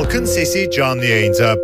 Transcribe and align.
Halkın 0.00 0.24
Sesi 0.24 0.70
canlı 0.70 1.04
yayında. 1.04 1.56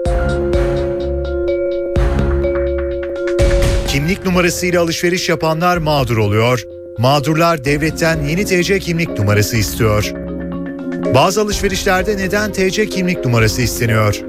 Kimlik 3.88 4.24
numarasıyla 4.26 4.82
alışveriş 4.82 5.28
yapanlar 5.28 5.76
mağdur 5.76 6.16
oluyor. 6.16 6.66
Mağdurlar 6.98 7.64
devletten 7.64 8.22
yeni 8.22 8.44
TC 8.44 8.78
kimlik 8.78 9.18
numarası 9.18 9.56
istiyor. 9.56 10.12
Bazı 11.14 11.40
alışverişlerde 11.40 12.16
neden 12.16 12.52
TC 12.52 12.86
kimlik 12.86 13.24
numarası 13.24 13.62
isteniyor? 13.62 14.20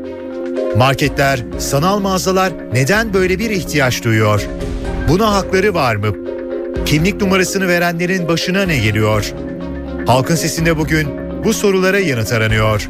Marketler, 0.78 1.44
sanal 1.58 2.00
mağazalar 2.00 2.54
neden 2.74 3.14
böyle 3.14 3.40
bir 3.40 3.50
ihtiyaç 3.50 4.04
duyuyor? 4.04 4.48
Buna 5.10 5.34
hakları 5.34 5.74
var 5.74 5.96
mı? 5.96 6.16
Kimlik 6.86 7.22
numarasını 7.22 7.68
verenlerin 7.68 8.28
başına 8.28 8.64
ne 8.64 8.78
geliyor? 8.78 9.34
Halkın 10.06 10.36
Sesi'nde 10.36 10.78
bugün 10.78 11.08
bu 11.44 11.54
sorulara 11.54 12.00
yanıt 12.00 12.34
aranıyor. 12.34 12.90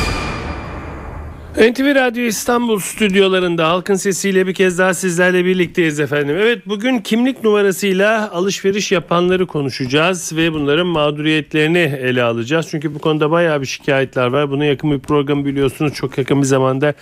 NTV 1.57 1.95
Radyo 1.95 2.23
İstanbul 2.23 2.79
stüdyolarında 2.79 3.69
halkın 3.69 3.95
sesiyle 3.95 4.47
bir 4.47 4.53
kez 4.53 4.79
daha 4.79 4.93
sizlerle 4.93 5.45
birlikteyiz 5.45 5.99
efendim. 5.99 6.35
Evet 6.39 6.67
bugün 6.67 6.99
kimlik 6.99 7.43
numarasıyla 7.43 8.31
alışveriş 8.31 8.91
yapanları 8.91 9.47
konuşacağız 9.47 10.35
ve 10.35 10.53
bunların 10.53 10.87
mağduriyetlerini 10.87 11.77
ele 11.77 12.23
alacağız. 12.23 12.67
Çünkü 12.71 12.95
bu 12.95 12.99
konuda 12.99 13.31
bayağı 13.31 13.61
bir 13.61 13.65
şikayetler 13.65 14.27
var. 14.27 14.51
Buna 14.51 14.65
yakın 14.65 14.91
bir 14.91 14.99
program 14.99 15.45
biliyorsunuz 15.45 15.93
çok 15.93 16.17
yakın 16.17 16.41
bir 16.41 16.47
zamanda 16.47 16.93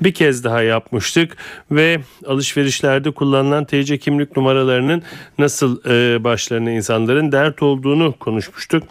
bir 0.00 0.14
kez 0.14 0.44
daha 0.44 0.62
yapmıştık 0.62 1.36
ve 1.70 2.00
alışverişlerde 2.26 3.10
kullanılan 3.10 3.64
TC 3.64 3.98
kimlik 3.98 4.36
numaralarının 4.36 5.02
nasıl 5.38 5.80
e, 5.90 6.24
başlarına 6.24 6.70
insanların 6.70 7.32
dert 7.32 7.62
olduğunu 7.62 8.14
konuşmuştuk. 8.20 8.82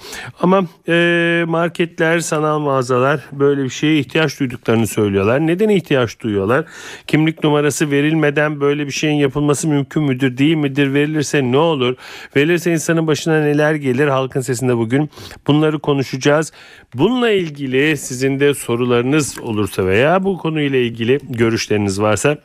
Ama 0.42 0.64
e, 0.88 1.44
marketler, 1.48 2.20
sanal 2.20 2.60
mağazalar 2.60 3.20
böyle 3.32 3.64
bir 3.64 3.70
şeye 3.70 4.00
ihtiyaç 4.00 4.40
duyduklarını 4.40 4.88
söylüyorlar 4.88 5.07
söylüyorlar. 5.08 5.48
Neden 5.48 5.70
ihtiyaç 5.70 6.20
duyuyorlar? 6.20 6.66
Kimlik 7.08 7.44
numarası 7.44 7.92
verilmeden 7.92 8.62
böyle 8.62 8.86
bir 8.86 8.92
şeyin 8.92 9.16
yapılması 9.16 9.68
mümkün 9.68 10.04
müdür 10.04 10.38
değil 10.38 10.56
midir? 10.56 10.94
Verilirse 10.94 11.42
ne 11.52 11.58
olur? 11.58 11.96
Verilirse 12.36 12.72
insanın 12.72 13.08
başına 13.08 13.42
neler 13.42 13.76
gelir? 13.76 14.08
Halkın 14.08 14.42
sesinde 14.42 14.78
bugün 14.78 15.10
bunları 15.48 15.80
konuşacağız. 15.80 16.52
Bununla 16.94 17.32
ilgili 17.32 17.98
sizin 17.98 18.40
de 18.40 18.54
sorularınız 18.54 19.40
olursa 19.40 19.86
veya 19.86 20.24
bu 20.24 20.38
konuyla 20.38 20.80
ilgili 20.80 21.20
görüşleriniz 21.30 22.02
varsa 22.02 22.38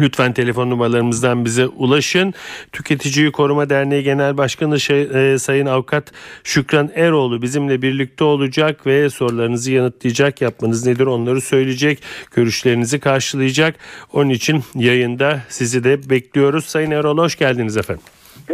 Lütfen 0.00 0.32
telefon 0.32 0.70
numaralarımızdan 0.70 1.44
bize 1.44 1.66
ulaşın. 1.66 2.34
Tüketiciyi 2.72 3.32
Koruma 3.32 3.70
Derneği 3.70 4.02
Genel 4.02 4.36
Başkanı 4.36 4.76
e, 4.76 5.38
Sayın 5.38 5.66
Avukat 5.66 6.12
Şükran 6.44 6.90
Eroğlu 6.94 7.42
bizimle 7.42 7.82
birlikte 7.82 8.24
olacak 8.24 8.86
ve 8.86 9.10
sorularınızı 9.10 9.72
yanıtlayacak. 9.72 10.40
Yapmanız 10.40 10.86
nedir 10.86 11.06
onları 11.06 11.40
söyleyecek. 11.40 12.02
Görüşlerinizi 12.34 13.00
karşılayacak. 13.00 13.74
Onun 14.12 14.30
için 14.30 14.64
yayında 14.74 15.42
sizi 15.48 15.84
de 15.84 16.10
bekliyoruz. 16.10 16.64
Sayın 16.64 16.90
Eroğlu 16.90 17.22
hoş 17.22 17.36
geldiniz 17.36 17.76
efendim. 17.76 18.02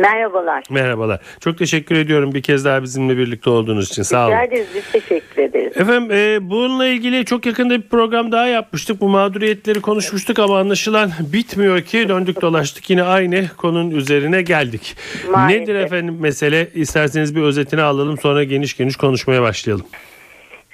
Merhabalar. 0.01 0.63
Merhabalar. 0.71 1.21
Çok 1.41 1.59
teşekkür 1.59 1.97
ediyorum 1.97 2.35
bir 2.35 2.43
kez 2.43 2.65
daha 2.65 2.83
bizimle 2.83 3.17
birlikte 3.17 3.51
olduğunuz 3.51 3.89
için. 3.91 4.03
Sağ 4.03 4.27
olun. 4.27 4.33
Rica 4.33 4.43
ederiz. 4.43 4.67
Biz 4.75 4.93
teşekkür 4.93 5.43
ederiz. 5.43 5.77
Efendim 5.77 6.11
e, 6.11 6.51
bununla 6.51 6.87
ilgili 6.87 7.25
çok 7.25 7.47
yakında 7.47 7.75
bir 7.75 7.89
program 7.89 8.33
daha 8.33 8.47
yapmıştık. 8.47 9.01
Bu 9.01 9.09
mağduriyetleri 9.09 9.81
konuşmuştuk 9.81 10.39
ama 10.39 10.59
anlaşılan 10.59 11.11
bitmiyor 11.33 11.81
ki 11.81 12.09
döndük 12.09 12.43
dolaştık 12.43 12.91
yine 12.91 13.03
aynı 13.03 13.45
konunun 13.57 13.91
üzerine 13.91 14.43
geldik. 14.43 14.97
Maalesef. 15.31 15.61
Nedir 15.61 15.75
efendim 15.75 16.17
mesele? 16.21 16.69
İsterseniz 16.75 17.37
bir 17.37 17.43
özetini 17.43 17.83
alalım 17.83 18.19
sonra 18.19 18.45
geniş 18.45 18.77
geniş 18.77 18.97
konuşmaya 18.97 19.43
başlayalım. 19.43 19.87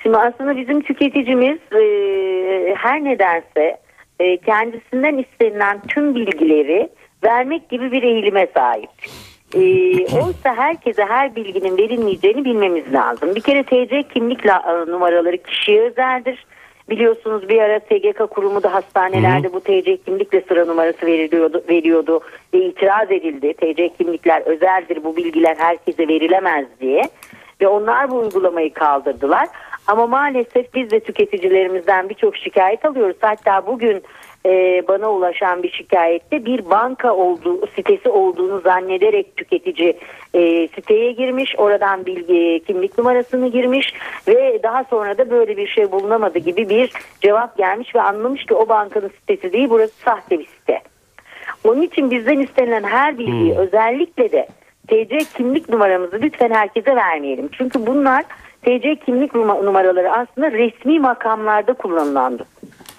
Şimdi 0.02 0.16
aslında 0.16 0.56
bizim 0.56 0.80
tüketicimiz 0.80 1.58
e, 1.72 1.84
her 2.74 3.04
nedense 3.04 3.76
e, 4.20 4.36
kendisinden 4.36 5.18
istenilen 5.18 5.82
tüm 5.88 6.14
bilgileri 6.14 6.88
vermek 7.24 7.68
gibi 7.68 7.92
bir 7.92 8.02
eğilime 8.02 8.46
sahip. 8.54 8.90
E, 9.54 9.60
oysa 10.24 10.56
herkese 10.56 11.04
her 11.04 11.36
bilginin 11.36 11.78
verilmeyeceğini 11.78 12.44
bilmemiz 12.44 12.92
lazım. 12.92 13.34
Bir 13.34 13.40
kere 13.40 13.62
TC 13.62 14.02
kimlik 14.02 14.46
la- 14.46 14.84
numaraları 14.88 15.38
kişiye 15.38 15.80
özeldir. 15.82 16.46
Biliyorsunuz 16.90 17.48
bir 17.48 17.58
ara 17.58 17.80
SGK 17.80 18.30
kurumu 18.30 18.62
da 18.62 18.74
hastanelerde 18.74 19.52
bu 19.52 19.60
TC 19.60 19.96
kimlikle 19.96 20.40
sıra 20.40 20.64
numarası 20.64 21.06
veriliyordu, 21.06 21.64
veriyordu 21.68 22.20
ve 22.54 22.58
itiraz 22.58 23.10
edildi. 23.10 23.54
TC 23.54 23.88
kimlikler 23.98 24.42
özeldir 24.42 25.04
bu 25.04 25.16
bilgiler 25.16 25.56
herkese 25.58 26.08
verilemez 26.08 26.66
diye 26.80 27.02
ve 27.60 27.68
onlar 27.68 28.10
bu 28.10 28.16
uygulamayı 28.16 28.72
kaldırdılar. 28.74 29.48
Ama 29.86 30.06
maalesef 30.06 30.74
biz 30.74 30.90
de 30.90 31.00
tüketicilerimizden 31.00 32.08
birçok 32.08 32.36
şikayet 32.36 32.84
alıyoruz. 32.84 33.16
Hatta 33.20 33.66
bugün 33.66 34.02
e, 34.46 34.82
bana 34.88 35.10
ulaşan 35.12 35.62
bir 35.62 35.70
şikayette 35.70 36.44
bir 36.44 36.70
banka 36.70 37.14
olduğu 37.14 37.66
sitesi 37.66 38.08
olduğunu 38.08 38.60
zannederek 38.60 39.36
tüketici 39.36 39.98
e, 40.34 40.68
siteye 40.68 41.12
girmiş. 41.12 41.54
Oradan 41.58 42.06
bilgi 42.06 42.64
kimlik 42.66 42.98
numarasını 42.98 43.48
girmiş 43.48 43.94
ve 44.28 44.60
daha 44.62 44.84
sonra 44.84 45.18
da 45.18 45.30
böyle 45.30 45.56
bir 45.56 45.66
şey 45.66 45.92
bulunamadı 45.92 46.38
gibi 46.38 46.68
bir 46.68 46.92
cevap 47.20 47.56
gelmiş 47.56 47.94
ve 47.94 48.00
anlamış 48.00 48.44
ki 48.44 48.54
o 48.54 48.68
bankanın 48.68 49.08
sitesi 49.08 49.52
değil 49.52 49.70
burası 49.70 49.94
sahte 49.94 50.38
bir 50.38 50.46
site. 50.46 50.80
Onun 51.64 51.82
için 51.82 52.10
bizden 52.10 52.38
istenilen 52.38 52.82
her 52.82 53.18
bilgiyi 53.18 53.54
özellikle 53.58 54.32
de 54.32 54.46
TC 54.88 55.18
kimlik 55.36 55.68
numaramızı 55.68 56.18
lütfen 56.22 56.50
herkese 56.50 56.96
vermeyelim. 56.96 57.48
Çünkü 57.52 57.86
bunlar 57.86 58.24
TC 58.62 58.96
kimlik 58.96 59.32
numa- 59.32 59.64
numaraları 59.64 60.12
aslında 60.12 60.52
resmi 60.52 61.00
makamlarda 61.00 61.72
kullanılan 61.72 62.38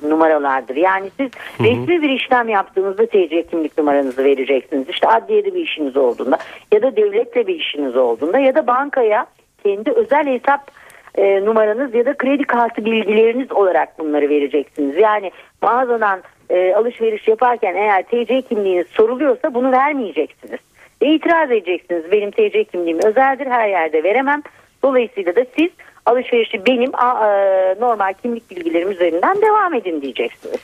numaralardır. 0.09 0.75
Yani 0.75 1.09
siz 1.17 1.31
resmi 1.59 2.01
bir 2.01 2.09
işlem 2.09 2.49
yaptığınızda 2.49 3.05
TC 3.05 3.47
kimlik 3.51 3.77
numaranızı 3.77 4.23
vereceksiniz. 4.23 4.89
İşte 4.89 5.07
adliyede 5.07 5.53
bir 5.53 5.61
işiniz 5.61 5.97
olduğunda 5.97 6.37
ya 6.73 6.81
da 6.81 6.95
devletle 6.95 7.47
bir 7.47 7.55
işiniz 7.55 7.95
olduğunda 7.95 8.39
ya 8.39 8.55
da 8.55 8.67
bankaya 8.67 9.25
kendi 9.63 9.91
özel 9.91 10.27
hesap 10.27 10.71
e, 11.15 11.45
numaranız 11.45 11.95
ya 11.95 12.05
da 12.05 12.17
kredi 12.17 12.43
kartı 12.43 12.85
bilgileriniz 12.85 13.51
olarak 13.51 13.99
bunları 13.99 14.29
vereceksiniz. 14.29 14.97
Yani 14.97 15.31
mağazadan 15.61 16.21
e, 16.49 16.73
alışveriş 16.73 17.27
yaparken 17.27 17.75
eğer 17.75 18.03
TC 18.03 18.41
kimliğiniz 18.41 18.87
soruluyorsa 18.87 19.53
bunu 19.53 19.71
vermeyeceksiniz. 19.71 20.59
Ve 21.01 21.07
itiraz 21.07 21.51
edeceksiniz. 21.51 22.11
Benim 22.11 22.31
TC 22.31 22.63
kimliğim 22.63 22.99
özeldir 23.03 23.47
her 23.47 23.69
yerde 23.69 24.03
veremem. 24.03 24.41
Dolayısıyla 24.83 25.35
da 25.35 25.45
siz 25.57 25.69
alışverişi 26.05 26.65
benim 26.65 26.95
a, 26.95 27.27
e, 27.27 27.75
normal 27.79 28.13
kimlik 28.21 28.51
bilgilerim 28.51 28.91
üzerinden 28.91 29.41
devam 29.41 29.73
edin 29.73 30.01
diyeceksiniz. 30.01 30.59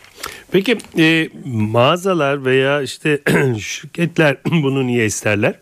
Peki 0.52 0.78
e, 1.00 1.30
mağazalar 1.46 2.46
veya 2.46 2.82
işte 2.82 3.20
şirketler 3.60 4.38
bunu 4.64 4.88
niye 4.88 5.06
isterler? 5.06 5.54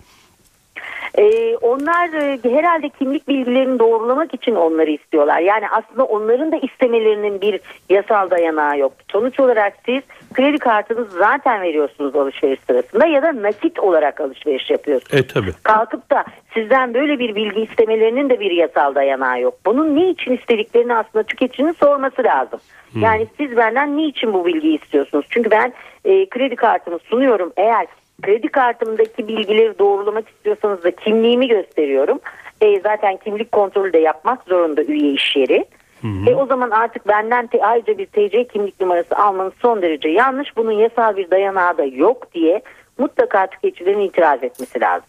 Ee, 1.17 1.57
onlar 1.61 2.13
e, 2.13 2.39
herhalde 2.43 2.89
kimlik 2.89 3.27
bilgilerini 3.27 3.79
doğrulamak 3.79 4.33
için 4.33 4.55
onları 4.55 4.91
istiyorlar. 4.91 5.39
Yani 5.39 5.69
aslında 5.69 6.03
onların 6.05 6.51
da 6.51 6.57
istemelerinin 6.57 7.41
bir 7.41 7.59
yasal 7.89 8.29
dayanağı 8.29 8.77
yok. 8.77 8.93
Sonuç 9.11 9.39
olarak 9.39 9.73
siz 9.85 10.01
kredi 10.33 10.57
kartınızı 10.57 11.17
zaten 11.17 11.61
veriyorsunuz 11.61 12.15
alışveriş 12.15 12.59
sırasında 12.67 13.05
ya 13.05 13.21
da 13.21 13.41
nakit 13.41 13.79
olarak 13.79 14.21
alışveriş 14.21 14.69
yapıyorsunuz. 14.69 15.23
E 15.23 15.27
tabi. 15.27 15.51
Kalkıp 15.63 16.11
da 16.11 16.25
sizden 16.53 16.93
böyle 16.93 17.19
bir 17.19 17.35
bilgi 17.35 17.61
istemelerinin 17.61 18.29
de 18.29 18.39
bir 18.39 18.51
yasal 18.51 18.95
dayanağı 18.95 19.41
yok. 19.41 19.53
Bunun 19.65 19.95
ne 19.95 20.09
için 20.09 20.31
istediklerini 20.31 20.95
aslında 20.95 21.23
tüketicinin 21.23 21.73
sorması 21.73 22.23
lazım. 22.23 22.59
Yani 23.01 23.27
siz 23.37 23.57
benden 23.57 23.97
niçin 23.97 24.33
bu 24.33 24.45
bilgiyi 24.45 24.81
istiyorsunuz? 24.81 25.25
Çünkü 25.29 25.51
ben 25.51 25.73
e, 26.05 26.29
kredi 26.29 26.55
kartımı 26.55 26.99
sunuyorum. 26.99 27.53
Eğer 27.57 27.87
kredi 28.21 28.47
kartımdaki 28.47 29.27
bilgileri 29.27 29.79
doğrulamak 29.79 30.29
istiyorsanız 30.29 30.83
da 30.83 30.91
kimliğimi 30.91 31.47
gösteriyorum. 31.47 32.19
E, 32.61 32.79
zaten 32.79 33.17
kimlik 33.17 33.51
kontrolü 33.51 33.93
de 33.93 33.97
yapmak 33.97 34.43
zorunda 34.43 34.83
üye 34.83 35.11
iş 35.11 35.35
yeri. 35.35 35.65
E, 36.03 36.35
o 36.35 36.45
zaman 36.45 36.69
artık 36.69 37.07
benden 37.07 37.47
te, 37.47 37.65
ayrıca 37.65 37.97
bir 37.97 38.05
TC 38.05 38.47
kimlik 38.47 38.81
numarası 38.81 39.15
almanız 39.15 39.53
son 39.61 39.81
derece 39.81 40.09
yanlış. 40.09 40.57
Bunun 40.57 40.71
yasal 40.71 41.17
bir 41.17 41.31
dayanağı 41.31 41.77
da 41.77 41.85
yok 41.85 42.33
diye 42.33 42.61
mutlaka 42.97 43.47
tüketicilerin 43.47 43.99
itiraz 43.99 44.43
etmesi 44.43 44.81
lazım. 44.81 45.07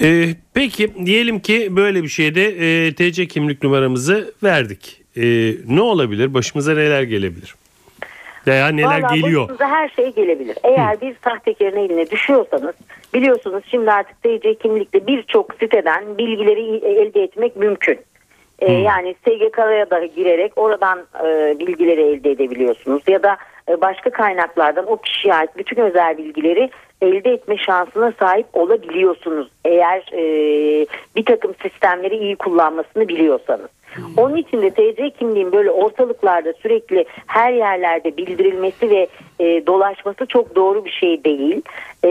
E, 0.00 0.28
peki 0.54 1.06
diyelim 1.06 1.40
ki 1.40 1.76
böyle 1.76 2.02
bir 2.02 2.08
şeyde 2.08 2.44
e, 2.86 2.94
TC 2.94 3.26
kimlik 3.26 3.62
numaramızı 3.62 4.34
verdik. 4.42 5.02
E, 5.16 5.22
ne 5.68 5.80
olabilir? 5.80 6.34
Başımıza 6.34 6.74
neler 6.74 7.02
gelebilir? 7.02 7.54
Veya 8.46 8.68
neler 8.68 9.02
Vallahi 9.02 9.20
geliyor? 9.20 9.42
başınıza 9.42 9.68
her 9.68 9.88
şey 9.88 10.14
gelebilir. 10.14 10.56
Eğer 10.64 11.00
bir 11.00 11.16
sahtekarın 11.24 11.76
eline 11.76 12.10
düşüyorsanız 12.10 12.74
biliyorsunuz 13.14 13.64
şimdi 13.70 13.90
artık 13.90 14.22
TC 14.22 14.54
kimlikle 14.54 15.06
birçok 15.06 15.54
siteden 15.60 16.18
bilgileri 16.18 16.76
elde 16.76 17.22
etmek 17.22 17.56
mümkün. 17.56 17.98
Ee, 18.58 18.72
yani 18.72 19.14
SGK'ya 19.14 19.90
da 19.90 20.06
girerek 20.06 20.52
oradan 20.56 20.98
e, 21.24 21.58
bilgileri 21.58 22.02
elde 22.02 22.30
edebiliyorsunuz 22.30 23.02
ya 23.08 23.22
da 23.22 23.36
e, 23.68 23.80
başka 23.80 24.10
kaynaklardan 24.10 24.92
o 24.92 24.96
kişiye 24.96 25.34
ait 25.34 25.50
bütün 25.56 25.76
özel 25.76 26.18
bilgileri 26.18 26.70
elde 27.02 27.30
etme 27.30 27.56
şansına 27.56 28.12
sahip 28.18 28.46
olabiliyorsunuz 28.52 29.48
eğer 29.64 30.10
e, 30.12 30.22
bir 31.16 31.24
takım 31.24 31.54
sistemleri 31.62 32.16
iyi 32.16 32.36
kullanmasını 32.36 33.08
biliyorsanız. 33.08 33.68
Onun 34.16 34.36
için 34.36 34.62
de 34.62 34.70
TC 34.70 35.10
kimliğin 35.10 35.52
böyle 35.52 35.70
ortalıklarda 35.70 36.52
sürekli 36.52 37.04
her 37.26 37.52
yerlerde 37.52 38.16
bildirilmesi 38.16 38.90
ve 38.90 39.08
e, 39.40 39.66
dolaşması 39.66 40.26
çok 40.26 40.56
doğru 40.56 40.84
bir 40.84 40.90
şey 40.90 41.24
değil. 41.24 41.62
E, 42.04 42.08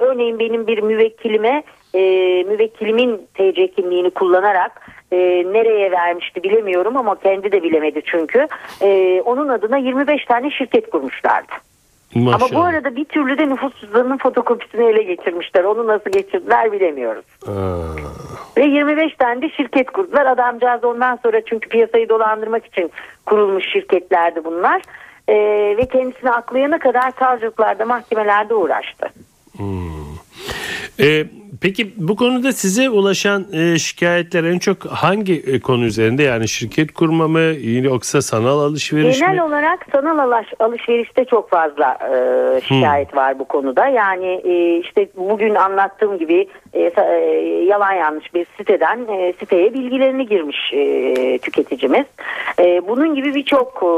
örneğin 0.00 0.38
benim 0.38 0.66
bir 0.66 0.82
müvekkilime 0.82 1.62
e, 1.94 2.00
müvekkilimin 2.48 3.20
TC 3.34 3.68
kimliğini 3.68 4.10
kullanarak 4.10 4.95
e, 5.12 5.16
nereye 5.52 5.90
vermişti 5.90 6.42
bilemiyorum 6.42 6.96
ama 6.96 7.18
kendi 7.20 7.52
de 7.52 7.62
bilemedi 7.62 8.02
çünkü. 8.04 8.46
E, 8.82 9.20
onun 9.24 9.48
adına 9.48 9.76
25 9.76 10.24
tane 10.24 10.50
şirket 10.50 10.90
kurmuşlardı. 10.90 11.52
Maşallah. 12.14 12.42
Ama 12.52 12.60
bu 12.60 12.64
arada 12.64 12.96
bir 12.96 13.04
türlü 13.04 13.38
de 13.38 13.48
nüfus 13.48 13.80
cüzdanının 13.80 14.18
fotokopisini 14.18 14.84
ele 14.84 15.02
geçirmişler. 15.02 15.64
Onu 15.64 15.86
nasıl 15.86 16.10
geçirdiler 16.10 16.72
bilemiyoruz. 16.72 17.24
Aa, 17.46 17.50
Ve 18.56 18.64
25 18.64 19.14
tane 19.16 19.42
de 19.42 19.48
şirket 19.50 19.90
kurdular. 19.90 20.26
Adamcağız 20.26 20.84
ondan 20.84 21.18
sonra 21.22 21.40
çünkü 21.44 21.68
piyasayı 21.68 22.08
dolandırmak 22.08 22.66
için 22.66 22.90
kurulmuş 23.26 23.64
şirketlerdi 23.72 24.44
bunlar. 24.44 24.82
Ee, 25.28 25.34
ve 25.78 25.86
kendisini 25.92 26.30
aklayana 26.30 26.78
kadar 26.78 27.10
savcılıklarda 27.18 27.84
mahkemelerde 27.84 28.54
uğraştı. 28.54 29.06
e, 31.00 31.24
peki 31.62 31.92
bu 31.96 32.16
konuda 32.16 32.52
size 32.52 32.90
ulaşan 32.90 33.46
e, 33.52 33.78
şikayetler 33.78 34.44
en 34.44 34.58
çok 34.58 34.86
hangi 34.86 35.34
e, 35.46 35.60
konu 35.60 35.84
üzerinde? 35.84 36.22
Yani 36.22 36.48
şirket 36.48 36.92
kurma 36.94 37.28
mı 37.28 37.40
yoksa 37.82 38.22
sanal 38.22 38.60
alışveriş 38.60 39.18
Genel 39.20 39.34
mi? 39.34 39.42
olarak 39.42 39.86
sanal 39.92 40.18
alış- 40.18 40.54
alışverişte 40.60 41.24
çok 41.24 41.50
fazla 41.50 41.98
e, 42.14 42.60
şikayet 42.60 43.16
var 43.16 43.38
bu 43.38 43.44
konuda. 43.44 43.86
Yani 43.86 44.40
e, 44.44 44.76
işte 44.80 45.08
bugün 45.16 45.54
anlattığım 45.54 46.18
gibi 46.18 46.48
e, 46.72 46.82
e, 46.82 47.02
yalan 47.68 47.92
yanlış 47.92 48.34
bir 48.34 48.46
siteden 48.56 48.98
e, 49.08 49.32
siteye 49.32 49.74
bilgilerini 49.74 50.26
girmiş 50.26 50.72
e, 50.72 51.38
tüketicimiz. 51.38 52.04
E, 52.58 52.88
bunun 52.88 53.14
gibi 53.14 53.34
birçok 53.34 53.82
e, 53.82 53.88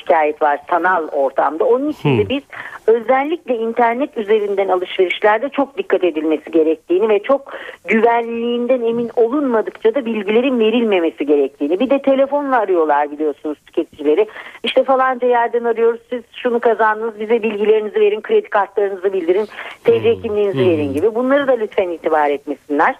şikayet 0.00 0.42
var 0.42 0.58
sanal 0.70 1.08
ortamda. 1.08 1.64
Onun 1.64 1.88
için 1.88 2.18
de 2.18 2.28
biz 2.28 2.42
özellikle 2.86 3.56
internet 3.56 4.16
üzerinden 4.18 4.68
alışverişlerde 4.68 5.48
çok 5.48 5.78
dikkat 5.78 6.04
edilmesi 6.04 6.50
gerektiğini 6.50 7.01
ve 7.08 7.22
çok 7.22 7.52
güvenliğinden 7.88 8.82
emin 8.82 9.10
olunmadıkça 9.16 9.94
da 9.94 10.04
bilgilerin 10.04 10.58
verilmemesi 10.58 11.26
gerektiğini. 11.26 11.80
Bir 11.80 11.90
de 11.90 12.02
telefonla 12.02 12.58
arıyorlar 12.58 13.10
biliyorsunuz 13.10 13.58
tüketicileri. 13.66 14.26
İşte 14.64 14.84
falanca 14.84 15.28
yerden 15.28 15.64
arıyoruz 15.64 16.00
siz 16.10 16.22
şunu 16.36 16.60
kazandınız 16.60 17.20
bize 17.20 17.42
bilgilerinizi 17.42 18.00
verin 18.00 18.20
kredi 18.20 18.48
kartlarınızı 18.50 19.12
bildirin 19.12 19.46
TC 19.84 20.22
kimliğinizi 20.22 20.58
verin 20.70 20.92
gibi. 20.94 21.14
Bunları 21.14 21.46
da 21.46 21.52
lütfen 21.52 21.88
itibar 21.88 22.30
etmesinler. 22.30 22.94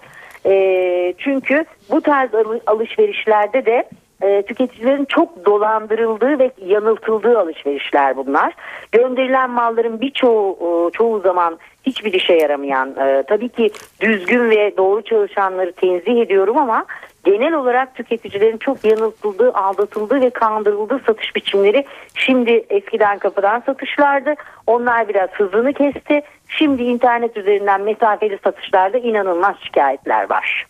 Ee, 0.45 1.13
çünkü 1.17 1.65
bu 1.91 2.01
tarz 2.01 2.35
alı- 2.35 2.61
alışverişlerde 2.67 3.65
de 3.65 3.83
e, 4.23 4.41
tüketicilerin 4.41 5.05
çok 5.05 5.45
dolandırıldığı 5.45 6.39
ve 6.39 6.51
yanıltıldığı 6.65 7.39
alışverişler 7.39 8.17
bunlar. 8.17 8.53
Gönderilen 8.91 9.49
malların 9.49 10.01
birçoğu 10.01 10.57
e, 10.61 10.91
çoğu 10.91 11.19
zaman 11.19 11.57
hiçbir 11.83 12.13
işe 12.13 12.33
yaramayan 12.33 12.89
e, 12.89 13.23
tabii 13.27 13.49
ki 13.49 13.71
düzgün 14.01 14.49
ve 14.49 14.77
doğru 14.77 15.01
çalışanları 15.01 15.71
tenzih 15.71 16.21
ediyorum 16.21 16.57
ama 16.57 16.85
genel 17.23 17.53
olarak 17.53 17.95
tüketicilerin 17.95 18.57
çok 18.57 18.85
yanıltıldığı, 18.85 19.53
aldatıldığı 19.53 20.21
ve 20.21 20.29
kandırıldığı 20.29 20.99
satış 21.07 21.35
biçimleri 21.35 21.85
şimdi 22.15 22.65
eskiden 22.69 23.19
kapıdan 23.19 23.59
satışlardı. 23.65 24.33
Onlar 24.67 25.09
biraz 25.09 25.29
hızını 25.29 25.73
kesti. 25.73 26.21
Şimdi 26.47 26.83
internet 26.83 27.37
üzerinden 27.37 27.81
mesafeli 27.81 28.39
satışlarda 28.43 28.97
inanılmaz 28.97 29.55
şikayetler 29.63 30.29
var. 30.29 30.65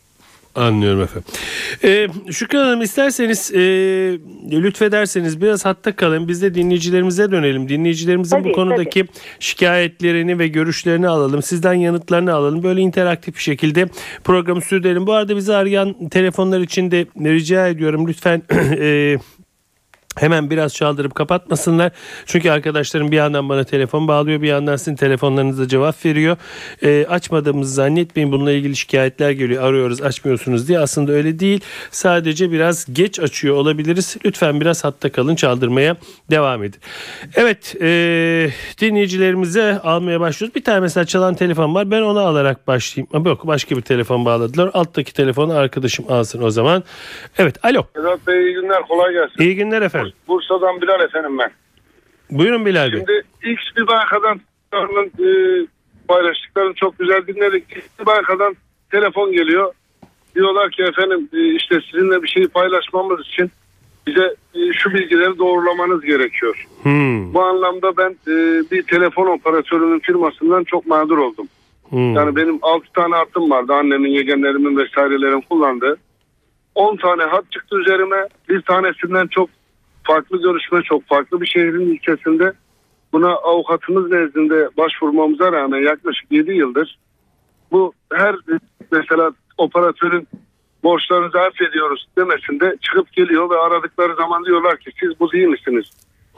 Anlıyorum 0.56 1.02
efendim. 1.02 1.32
Ee, 1.84 2.08
Şükran 2.32 2.64
Hanım 2.64 2.82
isterseniz 2.82 3.52
e, 3.54 3.60
lütfederseniz 4.52 5.42
biraz 5.42 5.66
hatta 5.66 5.96
kalın. 5.96 6.28
Biz 6.28 6.42
de 6.42 6.56
dinleyicilerimize 6.56 7.32
dönelim. 7.32 7.70
Dinleyicilerimizin 7.70 8.38
Tabii, 8.38 8.50
bu 8.50 8.54
konudaki 8.54 9.06
şikayetlerini 9.40 10.40
ve 10.40 10.48
görüşlerini 10.48 11.08
alalım. 11.08 11.42
Sizden 11.42 11.74
yanıtlarını 11.74 12.34
alalım. 12.34 12.64
Böyle 12.64 12.82
interaktif 12.82 13.36
bir 13.36 13.42
şekilde 13.42 13.90
programı 14.24 14.62
sürdürelim. 14.62 15.08
Bu 15.08 15.14
arada 15.14 15.36
bizi 15.36 15.56
arayan 15.56 16.10
telefonlar 16.10 16.60
için 16.60 16.92
de 16.92 17.06
rica 17.18 17.68
ediyorum 17.68 18.08
lütfen 18.08 18.42
e, 18.80 19.18
Hemen 20.18 20.50
biraz 20.50 20.74
çaldırıp 20.76 21.16
kapatmasınlar. 21.16 21.92
Çünkü 22.26 22.50
arkadaşlarım 22.52 23.12
bir 23.12 23.16
yandan 23.18 23.50
bana 23.50 23.64
telefon 23.64 24.08
bağlıyor 24.08 24.42
bir 24.42 24.48
yandan 24.48 24.76
sizin 24.76 24.96
telefonlarınıza 24.96 25.68
cevap 25.68 26.06
veriyor. 26.06 26.38
Ee, 26.84 27.06
açmadığımızı 27.10 27.74
zannetmeyin 27.74 28.32
bununla 28.32 28.52
ilgili 28.52 28.76
şikayetler 28.76 29.32
geliyor 29.32 29.64
arıyoruz 29.64 30.02
açmıyorsunuz 30.02 30.68
diye. 30.68 30.80
Aslında 30.80 31.12
öyle 31.12 31.40
değil. 31.40 31.62
Sadece 31.92 32.52
biraz 32.52 32.94
geç 32.94 33.20
açıyor 33.20 33.56
olabiliriz. 33.56 34.18
Lütfen 34.26 34.62
biraz 34.62 34.84
hatta 34.84 35.12
kalın 35.12 35.36
çaldırmaya 35.36 35.96
devam 36.32 36.64
edin. 36.64 36.80
Evet 37.36 37.76
e, 37.82 37.88
dinleyicilerimize 38.82 39.80
almaya 39.84 40.20
başlıyoruz. 40.20 40.56
Bir 40.56 40.64
tane 40.64 40.80
mesela 40.80 41.06
çalan 41.06 41.36
telefon 41.36 41.76
var 41.76 41.92
ben 41.92 42.02
onu 42.02 42.20
alarak 42.20 42.68
başlayayım. 42.68 43.10
Ama 43.14 43.30
Yok 43.30 43.48
başka 43.48 43.78
bir 43.78 43.82
telefon 43.82 44.26
bağladılar. 44.26 44.70
Alttaki 44.74 45.14
telefonu 45.14 45.54
arkadaşım 45.54 46.06
alsın 46.10 46.44
o 46.44 46.50
zaman. 46.50 46.84
Evet 47.38 47.66
alo 47.66 47.84
Sedat 47.96 48.28
Bey 48.28 48.44
iyi 48.46 48.54
günler 48.54 48.82
kolay 48.88 49.14
gelsin. 49.14 49.44
iyi 49.44 49.56
günler 49.56 49.82
efendim. 49.82 50.03
Bursa'dan 50.28 50.82
Bilal 50.82 51.02
efendim 51.02 51.38
ben. 51.38 51.52
Buyurun 52.32 52.66
Bilal 52.66 52.92
Bey. 52.92 53.00
Şimdi 53.00 53.24
X 53.44 53.62
bir 53.78 53.88
bankadan 53.88 54.42
e, 55.20 55.28
paylaştıklarını 56.08 56.74
çok 56.74 57.00
güzel 57.00 57.28
dinledik. 57.28 57.64
X 57.78 57.86
bir 58.00 58.06
bankadan 58.06 58.56
telefon 58.92 59.32
geliyor. 59.32 59.74
Diyorlar 60.36 60.72
ki 60.72 60.84
efendim 60.84 61.30
e, 61.34 61.56
işte 61.56 61.80
sizinle 61.92 62.24
bir 62.24 62.28
şeyi 62.28 62.48
paylaşmamız 62.48 63.20
için 63.22 63.52
bize 64.08 64.36
e, 64.56 64.74
şu 64.74 64.94
bilgileri 64.94 65.38
doğrulamanız 65.38 66.02
gerekiyor. 66.02 66.68
Hmm, 66.84 67.34
Bu 67.34 67.44
anlamda 67.44 67.98
ben 67.98 68.10
e, 68.28 68.36
bir 68.72 68.84
telefon 68.84 69.28
operatörünün 69.28 70.00
firmasından 70.00 70.64
çok 70.64 70.88
mağdur 70.88 71.18
oldum. 71.18 71.48
hmm. 71.90 72.14
Yani 72.16 72.36
benim 72.36 72.60
6 72.62 72.86
tane 72.94 73.16
hattım 73.16 73.52
vardı 73.52 73.74
annemin, 73.74 74.10
yegenlerimin 74.10 74.78
vesairelerin 74.78 75.42
kullandığı. 75.42 75.98
10 76.76 76.96
tane 76.98 77.24
hat 77.24 77.52
çıktı 77.52 77.76
üzerime. 77.80 78.28
Bir 78.50 78.62
tanesinden 78.62 79.28
çok 79.28 79.50
farklı 80.04 80.42
görüşme, 80.42 80.82
çok 80.82 81.08
farklı 81.08 81.42
bir 81.42 81.48
şehrin 81.48 81.96
ilçesinde. 81.96 82.54
Buna 83.14 83.30
avukatımız 83.30 84.12
nezdinde 84.12 84.70
başvurmamıza 84.78 85.52
rağmen 85.52 85.80
yaklaşık 85.80 86.32
7 86.32 86.52
yıldır 86.52 86.98
bu 87.74 87.94
her 88.14 88.36
mesela 88.92 89.32
operatörün 89.58 90.28
borçlarınızı 90.84 91.40
affediyoruz 91.40 92.08
demesinde 92.18 92.78
çıkıp 92.82 93.14
geliyor 93.14 93.50
ve 93.50 93.58
aradıkları 93.58 94.16
zaman 94.16 94.46
diyorlar 94.46 94.78
ki 94.78 94.92
siz 95.00 95.20
bu 95.20 95.32
değil 95.32 95.48
misiniz? 95.48 95.86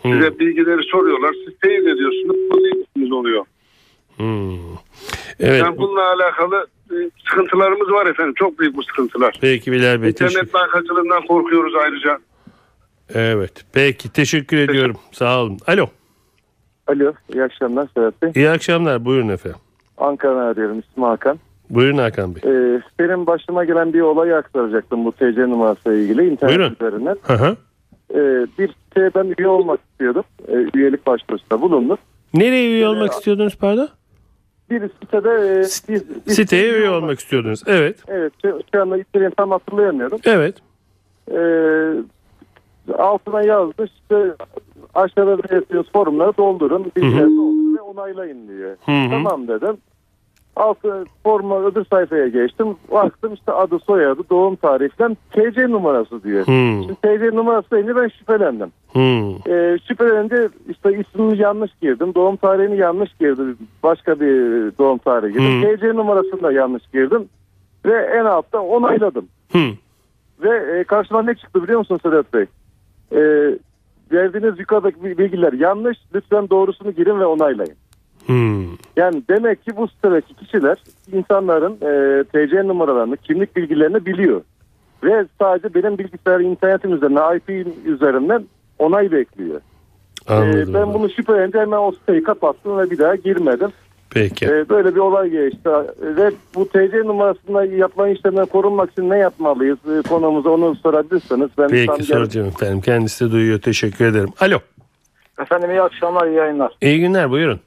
Size 0.02 0.40
bilgileri 0.40 0.84
soruyorlar. 0.84 1.34
Siz 1.34 1.60
teyit 1.60 1.88
ediyorsunuz. 1.88 2.36
Bu 2.52 2.64
değil 2.64 2.76
misiniz 2.76 3.12
oluyor. 3.12 3.46
Hmm. 4.18 4.58
Evet. 5.40 5.62
Yani 5.62 5.78
bununla 5.78 6.14
alakalı 6.14 6.68
e, 6.92 6.96
sıkıntılarımız 7.30 7.92
var 7.92 8.06
efendim. 8.06 8.34
Çok 8.38 8.60
büyük 8.60 8.76
bu 8.76 8.84
sıkıntılar. 8.84 9.38
Peki 9.42 9.72
Bilal 9.72 10.02
Bey. 10.02 10.10
İnternet 10.10 10.54
bankacılığından 10.54 11.26
korkuyoruz 11.26 11.76
ayrıca. 11.76 12.20
Evet. 13.14 13.66
Peki 13.74 14.14
teşekkür 14.14 14.58
ediyorum. 14.58 14.96
Sağ 15.12 15.42
olun. 15.42 15.58
Alo. 15.68 15.88
Alo, 16.88 17.14
iyi 17.34 17.44
akşamlar 17.44 17.88
Serhat 17.94 18.22
Bey. 18.22 18.32
İyi 18.36 18.50
akşamlar. 18.50 19.06
Buyurun 19.06 19.30
efendim. 19.30 19.60
Ankara'dan 19.98 20.40
arıyorum, 20.46 20.80
ismim 20.80 21.04
Hakan. 21.04 21.40
Buyurun 21.70 21.98
Hakan 21.98 22.36
Bey. 22.36 22.42
Ee, 22.52 22.82
benim 23.00 23.28
başıma 23.28 23.66
gelen 23.66 23.94
bir 23.94 24.02
olayı 24.02 24.36
aktaracaktım 24.36 25.06
bu 25.06 25.12
TC 25.12 25.42
numarasıyla 25.42 25.98
ilgili 25.98 26.28
internet 26.28 26.58
Buyurun. 26.58 26.74
üzerinden. 26.74 27.18
Hı 27.24 27.34
hı. 27.34 27.58
Ee, 28.14 28.48
bir 28.60 28.68
siteye 28.68 29.12
ben 29.16 29.34
üye 29.38 29.48
olmak 29.48 29.80
istiyordum. 29.92 30.24
Ee, 30.48 30.66
üyelik 30.74 31.08
başvurusunda 31.08 31.62
bulundum. 31.62 31.98
Nereye 32.34 32.68
üye 32.70 32.88
olmak 32.88 33.12
istiyordunuz 33.12 33.56
pardon? 33.58 33.90
Bir 34.70 34.82
sitede... 35.02 35.30
E, 35.30 35.62
bir, 35.90 36.02
bir 36.28 36.32
Siteye 36.32 36.74
üye 36.74 36.90
olmak 36.90 37.20
istiyordunuz. 37.20 37.64
Evet. 37.68 37.98
Evet, 38.08 38.34
şu, 38.42 38.62
şu 38.74 38.82
anda 38.82 38.98
tam 39.38 39.52
hatırlayamıyorum. 39.52 40.20
Evet. 40.26 40.56
Ee, 41.32 41.36
altına 42.94 43.42
yazdı 43.42 43.86
işte 43.86 44.34
aşağıda 44.96 45.38
da 45.38 45.56
yazıyoruz 45.56 45.92
formları 45.92 46.38
doldurun, 46.38 46.92
bilgileri 46.96 47.38
doldurun 47.38 47.76
ve 47.78 47.82
onaylayın 47.82 48.48
diyor. 48.48 48.76
Hı 48.86 48.92
hı. 48.92 49.10
Tamam 49.10 49.48
dedim. 49.48 49.78
Altı 50.56 51.06
forma 51.24 51.62
öbür 51.66 51.86
sayfaya 51.86 52.28
geçtim. 52.28 52.68
Baktım 52.92 53.34
işte 53.34 53.52
adı 53.52 53.80
soyadı 53.80 54.22
doğum 54.30 54.56
tarihi 54.56 54.90
falan 54.90 55.18
TC 55.32 55.72
numarası 55.72 56.24
diyor. 56.24 56.46
Şimdi 56.46 56.96
TC 56.96 57.36
numarası 57.36 57.72
deyince 57.72 57.96
ben 57.96 58.08
şüphelendim. 58.08 58.72
Ee, 59.48 59.78
şüphelenince 59.88 60.50
işte 60.70 61.00
ismini 61.00 61.38
yanlış 61.42 61.72
girdim. 61.82 62.16
Doğum 62.16 62.36
tarihini 62.36 62.78
yanlış 62.78 63.14
girdim. 63.20 63.58
Başka 63.84 64.20
bir 64.20 64.28
doğum 64.78 64.98
tarihi 64.98 65.34
girdim. 65.34 65.78
TC 65.78 65.96
numarasını 65.96 66.44
da 66.44 66.52
yanlış 66.52 66.84
girdim. 66.94 67.30
Ve 67.86 68.20
en 68.20 68.26
altta 68.26 68.60
onayladım. 68.60 69.28
Hmm. 69.52 69.72
Ve 70.40 70.80
e, 70.80 70.84
karşıma 70.84 71.22
ne 71.22 71.36
çıktı 71.36 71.64
biliyor 71.64 71.80
musun 71.80 72.00
Sedat 72.04 72.34
Bey? 72.34 72.46
E, 73.12 73.20
verdiğiniz 74.12 74.60
yukarıdaki 74.60 75.18
bilgiler 75.18 75.54
yanlış. 75.54 75.98
Lütfen 76.16 76.50
doğrusunu 76.50 76.92
girin 76.92 77.20
ve 77.20 77.26
onaylayın. 77.26 77.76
Hmm. 78.26 78.66
Yani 78.96 79.22
demek 79.30 79.66
ki 79.66 79.78
bu 79.78 79.88
sitedeki 79.88 80.34
kişiler 80.34 80.78
insanların 81.14 81.74
e, 81.74 82.24
TC 82.24 82.68
numaralarını, 82.68 83.18
kimlik 83.18 83.56
bilgilerini 83.56 84.06
biliyor. 84.06 84.42
Ve 85.04 85.26
sadece 85.40 85.74
benim 85.74 85.98
bilgisayar 85.98 86.40
internetim 86.40 86.94
üzerinden, 86.94 87.38
IP 87.38 87.50
üzerinden 87.86 88.44
onay 88.80 89.12
bekliyor. 89.12 89.62
E, 90.30 90.34
Anladım. 90.34 90.74
ben 90.74 90.94
bunu 90.94 91.10
şüphelenince 91.10 91.60
hemen 91.60 91.78
o 91.78 91.92
siteyi 91.92 92.24
kapattım 92.24 92.78
ve 92.78 92.92
bir 92.92 92.98
daha 92.98 93.16
girmedim. 93.16 93.70
Peki. 94.10 94.46
E, 94.46 94.70
böyle 94.70 94.96
bir 94.96 95.00
olay 95.00 95.30
geçti. 95.30 95.70
Ve 96.02 96.32
bu 96.56 96.70
TC 96.70 96.98
numarasında 97.06 97.66
yapılan 97.66 98.10
işlemden 98.10 98.46
korunmak 98.46 98.92
için 98.92 99.10
ne 99.10 99.18
yapmalıyız? 99.18 99.78
E, 99.78 100.02
konumuza 100.10 100.50
onu 100.50 100.76
sorabilirsiniz. 100.76 101.50
Ben 101.58 101.68
tam 101.68 101.96
Peki 101.98 102.04
soracağım 102.04 102.48
efendim. 102.48 102.82
Kendisi 102.82 103.26
de 103.26 103.32
duyuyor. 103.32 103.62
Teşekkür 103.62 104.06
ederim. 104.06 104.30
Alo. 104.40 104.60
Efendim 105.40 105.70
iyi 105.70 105.82
akşamlar, 105.82 106.28
iyi 106.28 106.36
yayınlar. 106.36 106.74
İyi 106.82 107.00
günler. 107.00 107.32
Buyurun. 107.32 107.60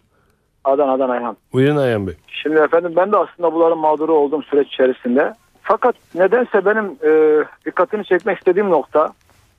Adana'dan 0.64 1.09
Ayhan. 1.09 1.37
Buyurun 1.52 1.76
Ayhan 1.76 2.07
Bey. 2.07 2.14
Şimdi 2.28 2.59
efendim 2.59 2.92
ben 2.97 3.12
de 3.12 3.16
aslında 3.16 3.52
bunların 3.54 3.78
mağduru 3.78 4.14
olduğum 4.14 4.42
süreç 4.42 4.68
içerisinde. 4.68 5.35
Fakat 5.62 5.95
nedense 6.14 6.64
benim 6.64 6.85
e, 6.85 7.45
dikkatini 7.66 8.04
çekmek 8.04 8.38
istediğim 8.38 8.71
nokta 8.71 9.12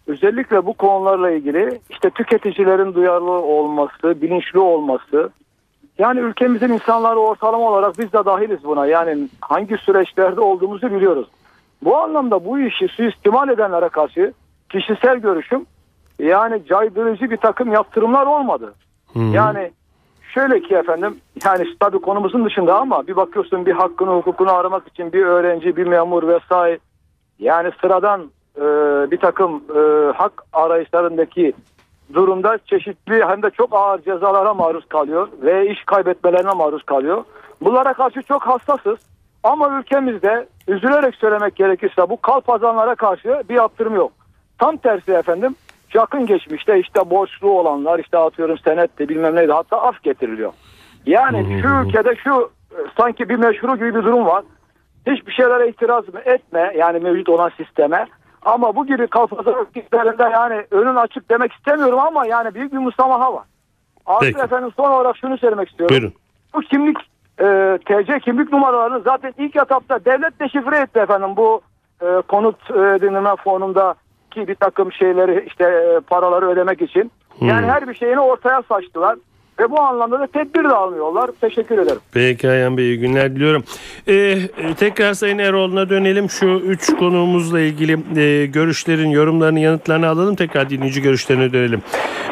özellikle 0.08 0.66
bu 0.66 0.74
konularla 0.74 1.32
ilgili 1.32 1.80
işte 1.90 2.10
tüketicilerin 2.10 2.94
duyarlı 2.94 3.32
olması, 3.32 4.22
bilinçli 4.22 4.60
olması. 4.60 5.30
Yani 6.00 6.20
ülkemizin 6.20 6.70
insanları 6.70 7.20
ortalama 7.20 7.70
olarak 7.70 8.00
biz 8.00 8.14
de 8.14 8.26
dahiliz 8.26 8.64
buna. 8.64 8.86
Yani 8.86 9.28
hangi 9.42 9.78
süreçlerde 9.78 10.42
olduğumuzu 10.42 10.92
biliyoruz. 10.92 11.28
Bu 11.84 11.98
anlamda 11.98 12.46
bu 12.46 12.60
işi 12.60 12.88
suistimal 12.88 13.50
edenlere 13.50 13.90
karşı 13.90 14.34
kişisel 14.70 15.18
görüşüm 15.18 15.66
yani 16.20 16.66
caydırıcı 16.66 17.30
bir 17.30 17.38
takım 17.38 17.72
yaptırımlar 17.72 18.26
olmadı. 18.26 18.74
Hı. 19.14 19.20
Yani 19.20 19.72
şöyle 20.34 20.62
ki 20.62 20.76
efendim 20.76 21.18
yani 21.46 21.66
tabii 21.80 22.02
konumuzun 22.02 22.46
dışında 22.46 22.80
ama 22.80 23.08
bir 23.08 23.16
bakıyorsun 23.16 23.66
bir 23.66 23.72
hakkını 23.72 24.10
hukukunu 24.10 24.52
aramak 24.52 24.88
için 24.88 25.14
bir 25.14 25.26
öğrenci 25.26 25.78
bir 25.78 25.88
memur 25.88 26.28
vesaire 26.28 26.80
yani 27.40 27.72
sıradan 27.82 28.22
e, 28.58 28.62
bir 29.12 29.18
takım 29.18 29.64
e, 29.76 30.12
hak 30.12 30.44
arayışlarındaki 30.54 31.54
durumda 32.14 32.58
çeşitli 32.66 33.26
hem 33.26 33.44
de 33.44 33.50
çok 33.50 33.74
ağır 33.74 34.02
cezalara 34.02 34.54
maruz 34.54 34.86
kalıyor 34.86 35.28
ve 35.42 35.72
iş 35.72 35.84
kaybetmelerine 35.84 36.54
maruz 36.54 36.84
kalıyor. 36.84 37.24
Bunlara 37.62 37.94
karşı 37.94 38.22
çok 38.22 38.44
hassasız 38.44 39.00
ama 39.44 39.80
ülkemizde 39.80 40.48
üzülerek 40.68 41.16
söylemek 41.16 41.56
gerekirse 41.56 42.10
bu 42.10 42.22
kalpazanlara 42.22 42.96
karşı 42.96 43.44
bir 43.50 43.56
yaptırım 43.56 43.96
yok. 43.96 44.12
Tam 44.58 44.78
tersi 44.78 45.12
efendim 45.12 45.56
yakın 45.94 46.26
geçmişte 46.26 46.80
işte 46.80 47.10
borçlu 47.10 47.50
olanlar 47.50 48.00
işte 48.00 48.18
atıyorum 48.18 48.58
senetti 48.58 49.10
bilmem 49.10 49.36
neydi 49.36 49.52
hatta 49.52 49.82
af 49.82 50.04
getiriliyor. 50.04 50.54
Yani 51.06 51.62
şu 51.62 51.68
ülkede 51.68 52.16
şu 52.16 52.52
e, 52.72 52.78
sanki 52.98 53.30
bir 53.30 53.36
meşru 53.36 53.76
gibi 53.76 53.96
bir 53.96 54.04
durum 54.04 54.26
var. 54.26 54.44
Hiçbir 55.08 55.32
şeylere 55.32 55.70
itiraz 55.70 56.04
etme 56.26 56.74
yani 56.78 57.00
mevcut 57.00 57.30
olan 57.30 57.52
sisteme. 57.58 58.08
Ama 58.46 58.76
bu 58.76 58.86
gibi 58.86 59.08
kalfazanlık 59.08 59.78
işlerinde 59.78 60.24
yani 60.24 60.66
önün 60.72 60.96
açık 60.96 61.30
demek 61.30 61.54
istemiyorum 61.54 62.00
ama 62.00 62.26
yani 62.26 62.54
büyük 62.54 62.74
bir 62.74 62.78
musamaha 62.78 63.34
var. 63.34 63.44
Artı 64.06 64.26
Peki. 64.26 64.40
efendim 64.40 64.72
son 64.78 64.92
olarak 64.92 65.18
şunu 65.18 65.38
söylemek 65.38 65.70
istiyorum. 65.70 65.96
Buyurun. 65.96 66.14
Bu 66.54 66.62
kimlik 66.62 66.98
e, 67.42 67.78
TC 67.86 68.20
kimlik 68.20 68.52
numaralarını 68.54 69.00
zaten 69.00 69.34
ilk 69.38 69.56
etapta 69.56 70.06
devlet 70.06 70.40
deşifre 70.40 70.78
etti 70.78 71.00
efendim 71.00 71.30
bu 71.38 71.62
e, 72.02 72.22
konut 72.28 72.72
e, 72.72 73.02
dinleme 73.02 73.36
fonundaki 73.36 74.48
bir 74.48 74.56
takım 74.56 74.92
şeyleri 74.92 75.46
işte 75.48 75.64
e, 75.64 76.00
paraları 76.00 76.50
ödemek 76.50 76.82
için. 76.82 77.12
Yani 77.42 77.62
Hmm. 77.62 77.70
her 77.70 77.88
bir 77.88 77.94
şeyini 77.94 78.20
ortaya 78.20 78.62
saçtılar. 78.62 79.16
Ve 79.60 79.72
bu 79.72 79.80
anlamda 79.82 80.20
da 80.20 80.28
tedbir 80.28 80.64
de 80.64 80.68
almıyorlar. 80.68 81.30
Teşekkür 81.42 81.78
ederim. 81.78 82.00
Peki 82.14 82.50
Ayhan 82.50 82.78
Bey 82.78 82.86
iyi 82.86 83.00
günler 83.00 83.36
diliyorum. 83.36 83.64
Ee, 84.08 84.14
e, 84.14 84.74
tekrar 84.80 85.14
Sayın 85.14 85.38
Eroğlu'na 85.38 85.90
dönelim. 85.90 86.30
Şu 86.30 86.46
üç 86.48 86.96
konuğumuzla 86.96 87.60
ilgili 87.60 88.20
e, 88.22 88.46
görüşlerin, 88.46 89.10
yorumlarını, 89.10 89.60
yanıtlarını 89.60 90.08
alalım. 90.08 90.36
Tekrar 90.36 90.70
dinleyici 90.70 91.02
görüşlerine 91.02 91.54
dönelim. 91.54 91.82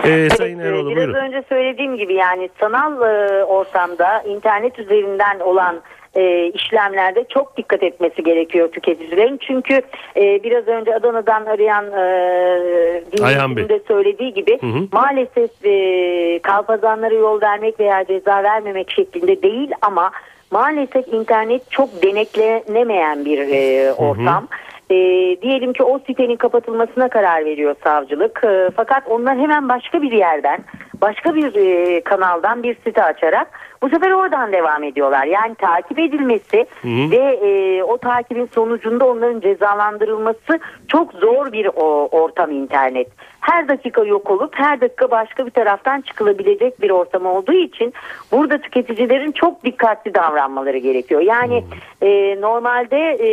Ee, 0.03 0.29
Sayın 0.29 0.59
Evet, 0.59 0.67
Eroğlu 0.73 0.89
biraz 0.89 0.97
buyurun. 0.97 1.13
önce 1.13 1.43
söylediğim 1.49 1.97
gibi 1.97 2.13
yani 2.13 2.49
sanal 2.59 3.01
e, 3.01 3.43
ortamda 3.43 4.21
internet 4.21 4.79
üzerinden 4.79 5.39
olan 5.39 5.75
e, 6.15 6.47
işlemlerde 6.47 7.25
çok 7.29 7.57
dikkat 7.57 7.83
etmesi 7.83 8.23
gerekiyor 8.23 8.71
tüketicilerin. 8.71 9.37
Çünkü 9.37 9.81
e, 10.15 10.43
biraz 10.43 10.67
önce 10.67 10.95
Adana'dan 10.95 11.45
arayan 11.45 11.85
e, 11.85 13.69
de 13.69 13.79
söylediği 13.87 14.33
gibi 14.33 14.61
Hı 14.61 14.65
hı. 14.65 14.87
maalesef 14.91 15.65
e, 15.65 16.39
kalpazanlara 16.39 17.13
yol 17.13 17.41
vermek 17.41 17.79
veya 17.79 18.05
ceza 18.05 18.43
vermemek 18.43 18.91
şeklinde 18.91 19.41
değil 19.41 19.71
ama 19.81 20.11
maalesef 20.51 21.07
internet 21.07 21.71
çok 21.71 22.03
denetlenemeyen 22.03 23.25
bir 23.25 23.39
e, 23.39 23.93
ortam. 23.93 24.47
E, 24.89 24.95
diyelim 25.41 25.73
ki 25.73 25.83
o 25.83 25.99
sitenin 25.99 26.35
kapatılmasına 26.35 27.09
karar 27.09 27.45
veriyor 27.45 27.75
savcılık. 27.83 28.41
E, 28.43 28.69
fakat 28.75 29.03
onlar 29.07 29.37
hemen 29.37 29.69
başka 29.69 30.01
bir 30.01 30.11
yerden, 30.11 30.59
başka 31.01 31.35
bir 31.35 31.55
e, 31.55 32.01
kanaldan 32.01 32.63
bir 32.63 32.75
site 32.75 33.03
açarak 33.03 33.47
bu 33.81 33.89
sefer 33.89 34.11
oradan 34.11 34.51
devam 34.51 34.83
ediyorlar. 34.83 35.25
Yani 35.25 35.55
takip 35.55 35.99
edilmesi 35.99 36.65
hı. 36.81 37.11
ve 37.11 37.39
e, 37.41 37.83
o 37.83 37.97
takibin 37.97 38.49
sonucunda 38.55 39.05
onların 39.05 39.39
cezalandırılması 39.39 40.59
çok 40.87 41.13
zor 41.13 41.51
bir 41.51 41.69
o, 41.75 42.07
ortam 42.07 42.51
internet. 42.51 43.07
Her 43.41 43.67
dakika 43.67 44.03
yok 44.03 44.31
olup 44.31 44.55
her 44.55 44.81
dakika 44.81 45.11
başka 45.11 45.45
bir 45.45 45.51
taraftan 45.51 46.01
çıkılabilecek 46.01 46.81
bir 46.81 46.89
ortam 46.89 47.25
olduğu 47.25 47.53
için 47.53 47.93
burada 48.31 48.57
tüketicilerin 48.57 49.31
çok 49.31 49.63
dikkatli 49.63 50.13
davranmaları 50.13 50.77
gerekiyor. 50.77 51.21
Yani 51.21 51.63
e, 52.01 52.41
normalde 52.41 52.97
e, 52.97 53.29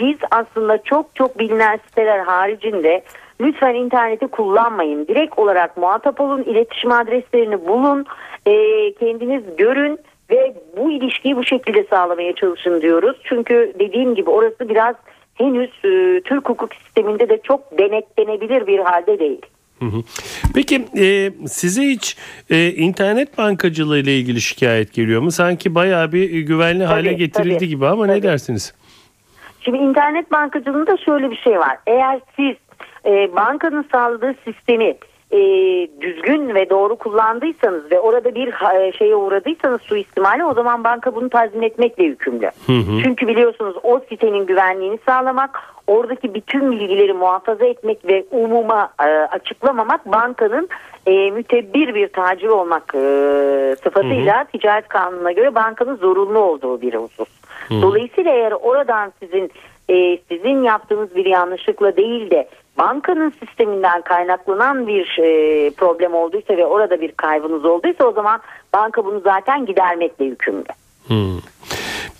biz 0.00 0.16
aslında 0.30 0.82
çok 0.82 1.14
çok 1.14 1.38
bilinen 1.38 1.76
siteler 1.86 2.18
haricinde 2.18 3.02
lütfen 3.40 3.74
interneti 3.74 4.26
kullanmayın. 4.26 5.06
Direkt 5.06 5.38
olarak 5.38 5.76
muhatap 5.76 6.20
olun, 6.20 6.42
iletişim 6.42 6.92
adreslerini 6.92 7.66
bulun, 7.68 8.06
e, 8.46 8.52
kendiniz 8.92 9.42
görün 9.58 9.98
ve 10.30 10.54
bu 10.76 10.90
ilişkiyi 10.90 11.36
bu 11.36 11.44
şekilde 11.44 11.84
sağlamaya 11.90 12.34
çalışın 12.34 12.82
diyoruz. 12.82 13.16
Çünkü 13.24 13.72
dediğim 13.78 14.14
gibi 14.14 14.30
orası 14.30 14.68
biraz 14.68 14.96
henüz 15.34 15.70
e, 15.84 16.20
Türk 16.24 16.48
hukuk 16.48 16.74
sisteminde 16.74 17.28
de 17.28 17.40
çok 17.42 17.78
denetlenebilir 17.78 18.66
bir 18.66 18.78
halde 18.78 19.18
değil. 19.18 19.40
Peki 20.54 20.84
e, 20.98 21.30
size 21.46 21.82
hiç 21.82 22.16
e, 22.50 22.68
internet 22.68 23.38
bankacılığı 23.38 23.98
ile 23.98 24.16
ilgili 24.18 24.40
şikayet 24.40 24.92
geliyor 24.92 25.22
mu? 25.22 25.30
Sanki 25.30 25.74
bayağı 25.74 26.12
bir 26.12 26.34
e, 26.34 26.40
güvenli 26.40 26.84
hale 26.84 27.08
Tabii, 27.08 27.16
getirildi 27.16 27.54
tabii, 27.54 27.68
gibi 27.68 27.86
ama 27.86 28.06
ne 28.06 28.12
tabii. 28.12 28.22
dersiniz? 28.22 28.74
Şimdi 29.60 29.78
internet 29.78 30.32
bankacılığında 30.32 30.96
şöyle 30.96 31.30
bir 31.30 31.36
şey 31.36 31.58
var. 31.58 31.78
Eğer 31.86 32.20
siz 32.36 32.56
e, 33.06 33.36
bankanın 33.36 33.84
sağladığı 33.92 34.34
sistemi 34.44 34.94
e, 35.32 35.38
düzgün 36.00 36.54
ve 36.54 36.70
doğru 36.70 36.96
kullandıysanız 36.96 37.90
ve 37.90 38.00
orada 38.00 38.34
bir 38.34 38.50
ha- 38.50 38.92
şeye 38.92 39.16
uğradıysanız 39.16 39.82
suistimale 39.82 40.44
o 40.44 40.54
zaman 40.54 40.84
banka 40.84 41.14
bunu 41.14 41.28
tazmin 41.30 41.62
etmekle 41.62 42.04
yükümlü. 42.04 42.50
Çünkü 43.02 43.28
biliyorsunuz 43.28 43.76
o 43.82 44.00
sitenin 44.08 44.46
güvenliğini 44.46 44.98
sağlamak, 45.06 45.60
oradaki 45.86 46.34
bütün 46.34 46.70
bilgileri 46.70 47.12
muhafaza 47.12 47.66
etmek 47.66 48.04
ve 48.08 48.24
umuma 48.30 48.92
e, 49.00 49.04
açıklamamak 49.08 50.06
bankanın 50.12 50.68
e, 51.06 51.30
mütebbir 51.30 51.94
bir 51.94 52.08
tacir 52.08 52.48
olmak 52.48 52.94
e, 52.94 52.98
sıfatıyla 53.84 54.44
ticaret 54.44 54.88
kanununa 54.88 55.32
göre 55.32 55.54
bankanın 55.54 55.96
zorunlu 55.96 56.38
olduğu 56.38 56.80
bir 56.80 56.94
husus. 56.94 57.28
Dolayısıyla 57.82 58.32
eğer 58.32 58.52
oradan 58.52 59.12
sizin 59.20 59.50
e, 59.88 60.18
sizin 60.28 60.62
yaptığınız 60.62 61.16
bir 61.16 61.26
yanlışlıkla 61.26 61.96
değil 61.96 62.30
de 62.30 62.48
bankanın 62.78 63.32
sisteminden 63.44 64.02
kaynaklanan 64.02 64.86
bir 64.86 65.18
e, 65.18 65.70
problem 65.70 66.14
olduysa 66.14 66.56
ve 66.56 66.66
orada 66.66 67.00
bir 67.00 67.12
kaybınız 67.12 67.64
olduysa 67.64 68.04
o 68.04 68.12
zaman 68.12 68.40
banka 68.72 69.04
bunu 69.04 69.20
zaten 69.20 69.66
gidermekle 69.66 70.24
yükümlü. 70.24 70.64
Hmm. 71.06 71.40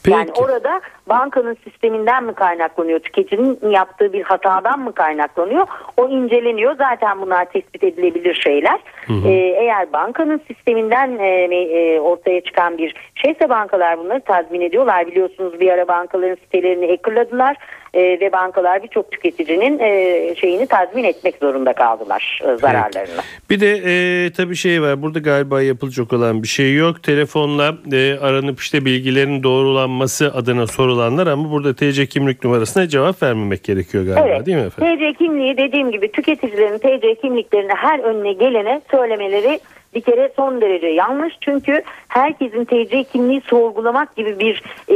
Peki. 0.04 0.16
Yani 0.16 0.30
orada 0.38 0.80
bankanın 1.08 1.56
sisteminden 1.64 2.24
mi 2.24 2.34
kaynaklanıyor, 2.34 3.00
tüketicinin 3.00 3.70
yaptığı 3.70 4.12
bir 4.12 4.22
hatadan 4.22 4.80
mı 4.80 4.92
kaynaklanıyor? 4.92 5.66
O 5.96 6.08
inceleniyor. 6.08 6.76
Zaten 6.76 7.20
bunlar 7.20 7.44
tespit 7.44 7.84
edilebilir 7.84 8.34
şeyler. 8.34 8.80
Ee, 9.08 9.30
eğer 9.32 9.92
bankanın 9.92 10.40
sisteminden 10.48 11.18
e, 11.18 11.28
e, 11.54 12.00
ortaya 12.00 12.40
çıkan 12.40 12.78
bir 12.78 12.94
şeyse 13.14 13.48
bankalar 13.48 13.98
bunları 13.98 14.20
tazmin 14.20 14.60
ediyorlar. 14.60 15.06
Biliyorsunuz 15.06 15.60
bir 15.60 15.72
ara 15.72 15.88
bankaların 15.88 16.36
sitelerini 16.44 16.90
hackerladılar 16.90 17.56
e, 17.94 18.00
ve 18.00 18.32
bankalar 18.32 18.82
birçok 18.82 19.12
tüketicinin 19.12 19.78
e, 19.78 20.34
şeyini 20.34 20.66
tazmin 20.66 21.04
etmek 21.04 21.36
zorunda 21.36 21.72
kaldılar 21.72 22.40
e, 22.42 22.56
zararlarını. 22.56 23.20
Bir 23.50 23.60
de 23.60 23.80
e, 23.84 24.32
tabii 24.32 24.56
şey 24.56 24.82
var 24.82 25.02
burada 25.02 25.18
galiba 25.18 25.62
yapılacak 25.62 26.12
olan 26.12 26.42
bir 26.42 26.48
şey 26.48 26.74
yok. 26.74 27.02
Telefonla 27.02 27.74
e, 27.92 28.18
aranıp 28.20 28.60
işte 28.60 28.84
bilgilerin 28.84 29.42
doğrulanması 29.42 30.32
adına 30.34 30.66
sorulanlar 30.66 31.26
ama 31.26 31.50
burada 31.50 31.74
TC 31.74 32.06
kimlik 32.06 32.44
numarasına 32.44 32.88
cevap 32.88 33.22
vermemek 33.22 33.64
gerekiyor 33.64 34.04
galiba 34.04 34.28
Evet. 34.28 34.46
değil 34.46 34.58
mi 34.58 34.64
efendim? 34.64 34.96
TC 34.98 35.14
kimliği 35.18 35.56
dediğim 35.56 35.90
gibi 35.90 36.12
tüketicilerin 36.12 36.78
TC 36.78 37.14
kimliklerini 37.14 37.72
her 37.72 37.98
önüne 37.98 38.32
gelene 38.32 38.80
söylemeleri 38.90 39.60
bir 39.94 40.00
kere 40.00 40.32
son 40.36 40.60
derece 40.60 40.86
yanlış. 40.86 41.34
Çünkü 41.40 41.82
herkesin 42.08 42.64
TC 42.64 43.04
kimliği 43.04 43.40
sorgulamak 43.40 44.16
gibi 44.16 44.38
bir 44.38 44.62
e, 44.88 44.94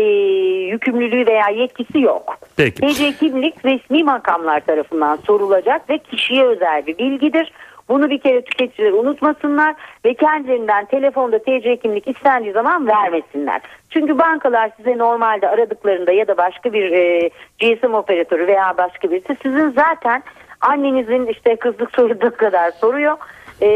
yükümlülüğü 0.71 1.27
veya 1.27 1.49
yetkisi 1.49 2.01
yok. 2.01 2.39
Peki. 2.57 2.81
TC 2.81 3.13
kimlik 3.13 3.65
resmi 3.65 4.05
makamlar 4.05 4.61
tarafından 4.61 5.17
sorulacak 5.17 5.91
ve 5.91 5.99
kişiye 5.99 6.45
özel 6.45 6.87
bir 6.87 6.99
bilgidir. 6.99 7.53
Bunu 7.89 8.11
bir 8.11 8.19
kere 8.19 8.43
tüketiciler 8.43 8.93
unutmasınlar 8.93 9.75
ve 10.05 10.15
kendilerinden 10.15 10.85
telefonda 10.85 11.39
TC 11.39 11.77
kimlik 11.77 12.09
istendiği 12.09 12.53
zaman 12.53 12.87
vermesinler. 12.87 13.61
Çünkü 13.91 14.19
bankalar 14.19 14.71
size 14.77 14.99
normalde 14.99 15.49
aradıklarında 15.49 16.13
ya 16.13 16.29
da 16.29 16.37
başka 16.37 16.73
bir 16.73 16.93
e, 16.93 17.31
GSM 17.61 17.95
operatörü 17.95 18.47
veya 18.47 18.75
başka 18.79 19.11
birisi 19.11 19.37
sizin 19.43 19.71
zaten 19.71 20.23
annenizin 20.61 21.27
işte 21.27 21.57
kızlık 21.57 21.95
soruduğu 21.95 22.37
kadar 22.37 22.71
soruyor. 22.71 23.17
E, 23.65 23.69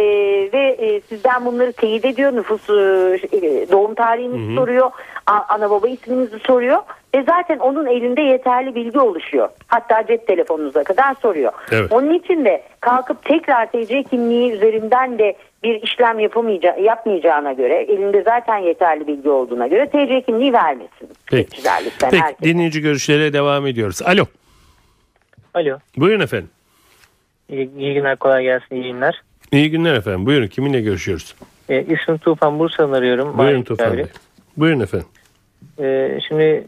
ve 0.52 0.76
e, 0.78 1.00
sizden 1.00 1.44
bunları 1.44 1.72
teyit 1.72 2.04
ediyor 2.04 2.32
nüfus 2.32 2.70
e, 2.70 2.72
doğum 3.72 3.94
tarihinizi 3.94 4.54
soruyor 4.54 4.90
a- 5.26 5.44
ana 5.54 5.70
baba 5.70 5.88
isminizi 5.88 6.38
soruyor 6.38 6.78
ve 7.14 7.22
zaten 7.22 7.58
onun 7.58 7.86
elinde 7.86 8.20
yeterli 8.20 8.74
bilgi 8.74 8.98
oluşuyor 9.00 9.48
hatta 9.66 10.06
cep 10.06 10.26
telefonunuza 10.26 10.84
kadar 10.84 11.14
soruyor 11.22 11.52
Evet. 11.72 11.92
onun 11.92 12.14
için 12.14 12.44
de 12.44 12.62
kalkıp 12.80 13.24
tekrar 13.24 13.66
TC 13.70 14.02
kimliği 14.02 14.52
üzerinden 14.52 15.18
de 15.18 15.36
bir 15.62 15.82
işlem 15.82 16.18
yapamayacağı, 16.18 16.80
yapmayacağına 16.80 17.52
göre 17.52 17.74
elinde 17.82 18.22
zaten 18.22 18.56
yeterli 18.56 19.06
bilgi 19.06 19.28
olduğuna 19.28 19.66
göre 19.66 19.86
TC 19.88 20.22
kimliği 20.22 20.52
vermesin. 20.52 21.08
Peki. 21.30 21.62
Peki 22.00 22.20
herkes. 22.20 22.40
dinleyici 22.42 22.80
görüşlere 22.80 23.32
devam 23.32 23.66
ediyoruz. 23.66 24.02
Alo. 24.02 24.24
Alo. 25.54 25.78
Buyurun 25.96 26.20
efendim. 26.20 26.50
İyi, 27.48 27.70
iyi 27.78 27.94
günler 27.94 28.16
kolay 28.16 28.42
gelsin 28.42 28.74
iyi 28.76 28.92
günler. 28.92 29.22
İyi 29.52 29.70
günler 29.70 29.94
efendim. 29.94 30.26
Buyurun 30.26 30.46
kiminle 30.46 30.80
görüşüyoruz? 30.80 31.34
E, 31.68 31.82
ismim 31.82 32.18
Tufan 32.18 32.58
Bursa'dan 32.58 32.92
arıyorum. 32.92 33.38
Buyurun 33.38 33.62
Tufan. 33.62 33.96
Bey. 33.96 34.04
Buyurun 34.56 34.80
efendim. 34.80 35.06
E, 35.80 36.18
şimdi 36.28 36.64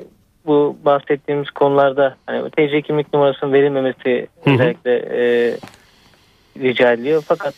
bu 0.46 0.76
bahsettiğimiz 0.84 1.50
konularda 1.50 2.16
hani 2.26 2.50
TC 2.50 2.82
kimlik 2.82 3.12
numarasının 3.14 3.52
verilmemesi 3.52 4.26
Hı 4.44 4.50
hı. 4.50 4.54
özellikle 4.54 4.94
e, 4.96 5.56
rica 6.60 6.92
ediliyor. 6.92 7.22
Fakat 7.26 7.54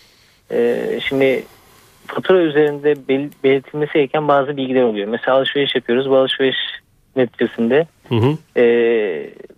e, 0.51 0.87
şimdi 1.09 1.45
fatura 2.07 2.39
üzerinde 2.39 2.95
bel- 3.09 3.31
belirtilmesi 3.45 3.93
gereken 3.93 4.29
bazı 4.29 4.57
bilgiler 4.57 4.83
oluyor. 4.83 5.09
Mesela 5.09 5.37
alışveriş 5.37 5.75
yapıyoruz. 5.75 6.11
Bu 6.11 6.17
alışveriş 6.17 6.57
neticesinde 7.17 7.87
Hı 8.09 8.15
hı. 8.15 8.61
e, 8.61 8.65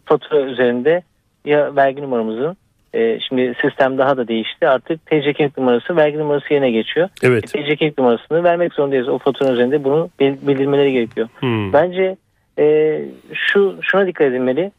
fatura 0.04 0.40
üzerinde 0.40 1.02
ya 1.44 1.76
vergi 1.76 2.02
numaramızın 2.02 2.56
e, 2.94 3.20
şimdi 3.20 3.54
sistem 3.62 3.98
daha 3.98 4.16
da 4.16 4.28
değişti. 4.28 4.68
Artık 4.68 5.06
TC 5.06 5.32
kimlik 5.32 5.58
numarası 5.58 5.96
vergi 5.96 6.18
numarası 6.18 6.54
yerine 6.54 6.70
geçiyor. 6.70 7.08
Evet. 7.22 7.52
TC 7.52 7.76
kimlik 7.76 7.98
numarasını 7.98 8.44
vermek 8.44 8.74
zorundayız. 8.74 9.08
O 9.08 9.18
faturanın 9.18 9.54
üzerinde 9.54 9.84
bunu 9.84 10.10
bil- 10.20 10.36
bildirmeleri 10.48 10.92
gerekiyor. 10.92 11.28
Hmm. 11.40 11.72
Bence 11.72 12.16
e, 12.58 13.00
şu 13.34 13.78
şuna 13.82 14.06
dikkat 14.06 14.26
edilmeli. 14.26 14.72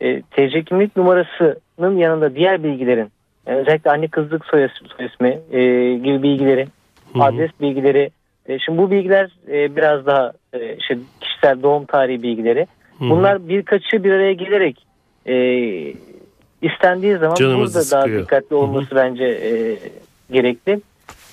E, 0.00 0.22
TC 0.22 0.62
kimlik 0.62 0.96
numarasının 0.96 1.96
yanında 1.96 2.34
diğer 2.34 2.62
bilgilerin 2.62 3.08
yani 3.46 3.58
özellikle 3.58 3.90
anne 3.90 4.08
kızlık 4.08 4.44
soy, 4.44 4.68
soy 4.96 5.06
ismi 5.06 5.38
e, 5.52 5.60
gibi 5.94 6.22
bilgileri, 6.22 6.66
hı. 7.14 7.22
adres 7.22 7.50
bilgileri. 7.60 8.10
E, 8.46 8.58
şimdi 8.58 8.78
bu 8.78 8.90
bilgiler 8.90 9.30
e, 9.48 9.76
biraz 9.76 10.06
daha 10.06 10.32
e, 10.52 10.76
işte 10.76 10.98
kişisel 11.20 11.62
doğum 11.62 11.84
tarihi 11.84 12.22
bilgileri. 12.22 12.66
Hı. 12.98 13.10
Bunlar 13.10 13.48
birkaçı 13.48 14.04
bir 14.04 14.12
araya 14.12 14.32
gelerek 14.32 14.86
e, 15.26 15.34
istendiği 16.62 17.16
zaman 17.16 17.34
Canımızı 17.34 17.74
burada 17.74 17.90
daha 17.90 18.02
sıkıyor. 18.02 18.22
dikkatli 18.22 18.56
olması 18.56 18.94
bence 18.94 19.24
e, 19.24 19.78
gerekli. 20.32 20.80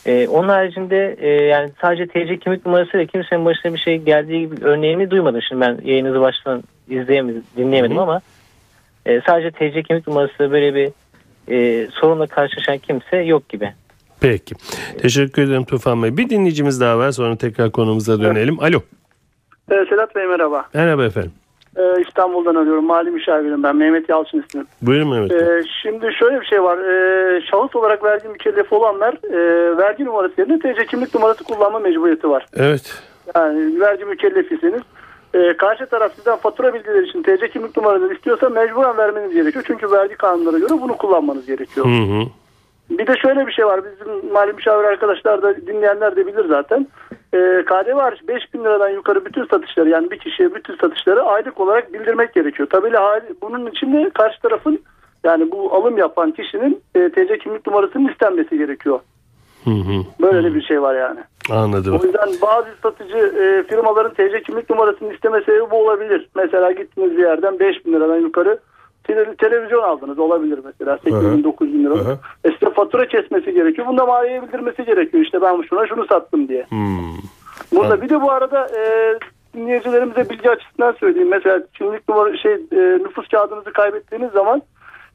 E, 0.06 0.28
onun 0.28 0.50
haricinde 0.50 1.16
e, 1.20 1.28
yani 1.30 1.70
sadece 1.82 2.08
TC 2.08 2.38
kimlik 2.40 2.66
numarasıyla 2.66 3.06
kimsenin 3.06 3.46
başına 3.46 3.74
bir 3.74 3.80
şey 3.80 3.98
geldiği 3.98 4.40
gibi 4.40 4.56
örneğini 4.66 5.12
duymadım. 5.12 5.42
Şimdi 5.42 5.62
ben 5.62 5.78
yayınınızı 5.84 6.22
baştan 6.22 6.64
izleyemedim, 6.90 7.44
dinleyemedim 7.58 7.98
Hı 7.98 8.00
hı. 8.00 8.04
ama 8.04 8.22
e, 9.06 9.22
sadece 9.22 9.52
TC 9.52 9.84
kimlik 9.84 10.08
numarası 10.08 10.52
böyle 10.52 10.76
bir 10.76 10.90
e, 11.54 11.88
sorunla 11.92 12.28
karşılaşan 12.28 12.78
kimse 12.78 13.18
yok 13.18 13.50
gibi. 13.50 13.74
Peki. 14.22 14.56
Teşekkür 15.02 15.42
ederim 15.42 15.64
Tufan 15.66 16.04
Bey. 16.04 16.18
Bir 16.18 16.30
dinleyicimiz 16.30 16.82
daha 16.82 16.98
var 16.98 17.12
sonra 17.12 17.36
tekrar 17.36 17.72
konumuza 17.72 18.22
dönelim. 18.22 18.60
Alo. 18.60 18.80
Ee, 19.72 19.86
Sedat 19.90 20.16
Bey 20.16 20.26
merhaba. 20.26 20.66
Merhaba 20.74 21.06
efendim. 21.06 21.32
Ee, 21.80 22.02
İstanbul'dan 22.08 22.56
arıyorum. 22.56 22.86
Mali 22.86 23.12
müşavirim 23.12 23.64
ben. 23.64 23.76
Mehmet 23.76 24.10
Yalçın 24.10 24.44
ismim. 24.48 24.68
Buyurun 24.82 25.10
Mehmet. 25.10 25.32
Ee, 25.32 25.62
şimdi 25.82 26.14
şöyle 26.14 26.42
bir 26.42 26.46
şey 26.46 26.64
var. 26.64 26.78
Ee, 26.78 27.42
şahıs 27.42 27.76
olarak 27.76 28.04
vergi 28.04 28.28
mükellefi 28.28 28.76
olanlar 28.76 29.14
e, 29.34 29.78
vergi 29.78 30.06
numarası 30.06 30.42
yerine 30.42 30.60
TC 30.60 30.86
kimlik 30.86 31.16
numarası 31.16 31.44
kullanma 31.44 31.80
mecburiyeti 31.80 32.30
var. 32.30 32.46
Evet. 32.58 33.04
Yani 33.36 33.80
vergi 33.80 34.06
mükellefisiniz. 34.06 34.82
Ee, 35.34 35.58
karşı 35.58 35.86
taraf 35.86 36.12
sizden 36.16 36.38
fatura 36.38 36.74
bilgileri 36.74 37.06
için 37.06 37.24
TC 37.24 37.50
kimlik 37.50 37.78
numaranızı 37.78 38.14
istiyorsa 38.14 38.50
mecburen 38.50 38.98
vermeniz 38.98 39.34
gerekiyor. 39.34 39.64
Çünkü 39.68 39.92
vergi 39.92 40.16
kanunlara 40.16 40.58
göre 40.60 40.70
bunu 40.82 40.98
kullanmanız 40.98 41.46
gerekiyor. 41.46 41.86
Hı 41.86 41.90
hı. 41.90 42.24
Bir 42.90 43.08
de 43.08 43.18
şöyle 43.18 43.48
bir 43.48 43.52
şey 43.52 43.66
var. 43.66 43.82
Bizim 43.84 44.32
mali 44.32 44.54
müşavir 44.54 44.84
arkadaşlar 44.84 45.42
da 45.42 45.58
dinleyenler 45.68 46.16
de 46.16 46.28
bilir 46.28 46.46
zaten. 46.50 46.88
Ee, 47.34 47.64
KDV 47.66 47.96
hariç 47.96 48.28
5 48.28 48.54
bin 48.54 48.60
liradan 48.60 48.90
yukarı 48.90 49.26
bütün 49.26 49.46
satışları 49.46 49.90
yani 49.90 50.12
bir 50.12 50.20
kişiye 50.20 50.56
bütün 50.56 50.76
satışları 50.76 51.24
aylık 51.24 51.60
olarak 51.60 51.94
bildirmek 51.94 52.34
gerekiyor. 52.34 52.70
Tabii 52.72 52.90
hali- 52.90 53.36
bunun 53.42 53.66
için 53.66 53.94
de 53.94 54.10
karşı 54.10 54.42
tarafın 54.42 54.80
yani 55.24 55.52
bu 55.52 55.74
alım 55.74 55.98
yapan 55.98 56.32
kişinin 56.32 56.82
e, 56.96 57.10
TC 57.10 57.38
kimlik 57.38 57.68
numarasının 57.68 58.08
istenmesi 58.08 58.58
gerekiyor. 58.58 59.00
Hı 59.64 59.70
hı. 59.72 60.04
Böyle 60.22 60.44
de 60.50 60.56
bir 60.56 60.62
şey 60.62 60.82
var 60.82 60.96
yani. 60.96 61.20
Anladım. 61.52 62.00
O 62.02 62.06
yüzden 62.06 62.30
bazı 62.42 62.68
satıcı 62.84 63.18
e, 63.18 63.64
firmaların 63.64 64.14
TC 64.14 64.42
kimlik 64.42 64.70
numarasını 64.70 65.14
isteme 65.14 65.42
sebebi 65.42 65.72
bu 65.72 65.76
olabilir. 65.76 66.30
Mesela 66.36 66.72
gittiniz 66.72 67.18
bir 67.18 67.24
yerden 67.24 67.60
5 67.60 67.86
bin 67.86 67.94
liradan 67.94 68.18
yukarı 68.18 68.60
tele- 69.10 69.36
televizyon 69.36 69.84
aldınız 69.84 70.20
olabilir 70.20 70.60
mesela 70.66 70.98
8 70.98 71.14
Hı 71.14 71.18
hı. 71.18 71.38
bin 71.38 71.44
9 71.44 71.74
bin 71.74 71.84
lira. 71.84 71.94
Hı 71.94 72.00
hı. 72.00 72.18
E 72.44 72.52
size 72.52 72.70
fatura 72.74 73.08
kesmesi 73.08 73.54
gerekiyor. 73.54 73.88
Bunda 73.88 74.06
maliyeye 74.06 74.42
bildirmesi 74.42 74.86
gerekiyor. 74.86 75.24
İşte 75.24 75.42
ben 75.42 75.62
şuna 75.62 75.88
şunu 75.88 76.06
sattım 76.06 76.48
diye. 76.48 76.66
Hmm. 76.70 77.18
Burada 77.76 77.94
Evet. 77.94 78.04
bir 78.04 78.10
de 78.10 78.22
bu 78.22 78.32
arada 78.32 78.68
e, 78.78 79.14
dinleyicilerimize 79.56 80.30
bilgi 80.30 80.50
açısından 80.50 80.92
söyleyeyim. 80.92 81.30
Mesela 81.30 81.60
kimlik 81.74 82.10
numara 82.10 82.38
şey 82.38 82.54
e, 82.54 82.78
nüfus 83.04 83.28
kağıdınızı 83.28 83.74
kaybettiğiniz 83.74 84.32
zaman 84.32 84.62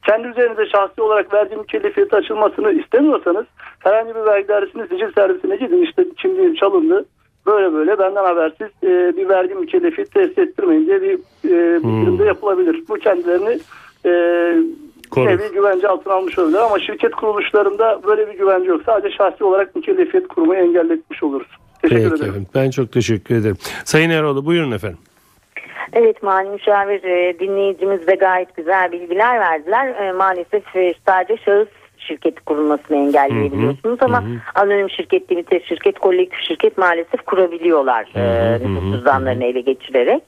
kendi 0.06 0.28
üzerinize 0.28 0.66
şahsi 0.66 1.02
olarak 1.02 1.34
vergi 1.34 1.56
mükellefiyeti 1.56 2.16
açılmasını 2.16 2.72
istemiyorsanız 2.72 3.44
herhangi 3.78 4.14
bir 4.14 4.24
vergi 4.24 4.48
dairesinin 4.48 4.86
sicil 4.86 5.12
servisine 5.12 5.56
gidin. 5.56 5.82
İşte 5.82 6.04
kimliğim 6.22 6.54
çalındı. 6.54 7.04
Böyle 7.46 7.72
böyle 7.72 7.98
benden 7.98 8.24
habersiz 8.24 8.68
e, 8.82 9.16
bir 9.16 9.28
vergi 9.28 9.54
mükellefiyeti 9.54 10.12
tesis 10.12 10.38
ettirmeyin 10.38 10.86
diye 10.86 11.02
bir 11.02 11.14
e, 11.44 11.82
bildirimde 11.82 12.24
yapılabilir. 12.24 12.82
Bu 12.88 12.94
kendilerini 12.94 13.58
e, 14.06 14.10
Korur. 15.10 15.52
güvence 15.52 15.88
altına 15.88 16.14
almış 16.14 16.38
olabilir 16.38 16.58
ama 16.58 16.78
şirket 16.80 17.14
kuruluşlarında 17.14 18.00
böyle 18.06 18.28
bir 18.28 18.38
güvence 18.38 18.70
yok. 18.70 18.80
Sadece 18.86 19.16
şahsi 19.16 19.44
olarak 19.44 19.76
mükellefiyet 19.76 20.28
kurmayı 20.28 20.62
engelletmiş 20.62 21.22
oluruz. 21.22 21.46
Teşekkür 21.82 22.02
Peki 22.02 22.14
ederim. 22.14 22.30
efendim. 22.30 22.46
Ben 22.54 22.70
çok 22.70 22.92
teşekkür 22.92 23.34
ederim. 23.34 23.56
Sayın 23.84 24.10
Eroğlu 24.10 24.46
buyurun 24.46 24.72
efendim. 24.72 24.98
Evet 25.92 26.22
mali 26.22 26.48
müşavir 26.48 27.04
e, 27.04 27.38
dinleyicimiz 27.38 28.06
de 28.06 28.14
gayet 28.14 28.56
güzel 28.56 28.92
bilgiler 28.92 29.40
verdiler. 29.40 29.86
E, 30.08 30.12
maalesef 30.12 30.76
e, 30.76 30.94
sadece 31.06 31.42
şahıs 31.44 31.68
şirketi 32.04 32.44
kurulmasını 32.44 32.96
engelleyebiliyorsunuz 32.96 33.98
ama 34.02 34.24
anonim 34.54 34.90
şirket, 34.90 35.32
limite 35.32 35.60
şirket, 35.60 35.98
kolektif 35.98 36.40
şirket 36.40 36.78
maalesef 36.78 37.22
kurabiliyorlar 37.26 38.06
e, 38.14 38.58
nüfus 38.58 38.92
cüzdanlarını 38.92 39.44
ele 39.44 39.60
geçirerek. 39.60 40.22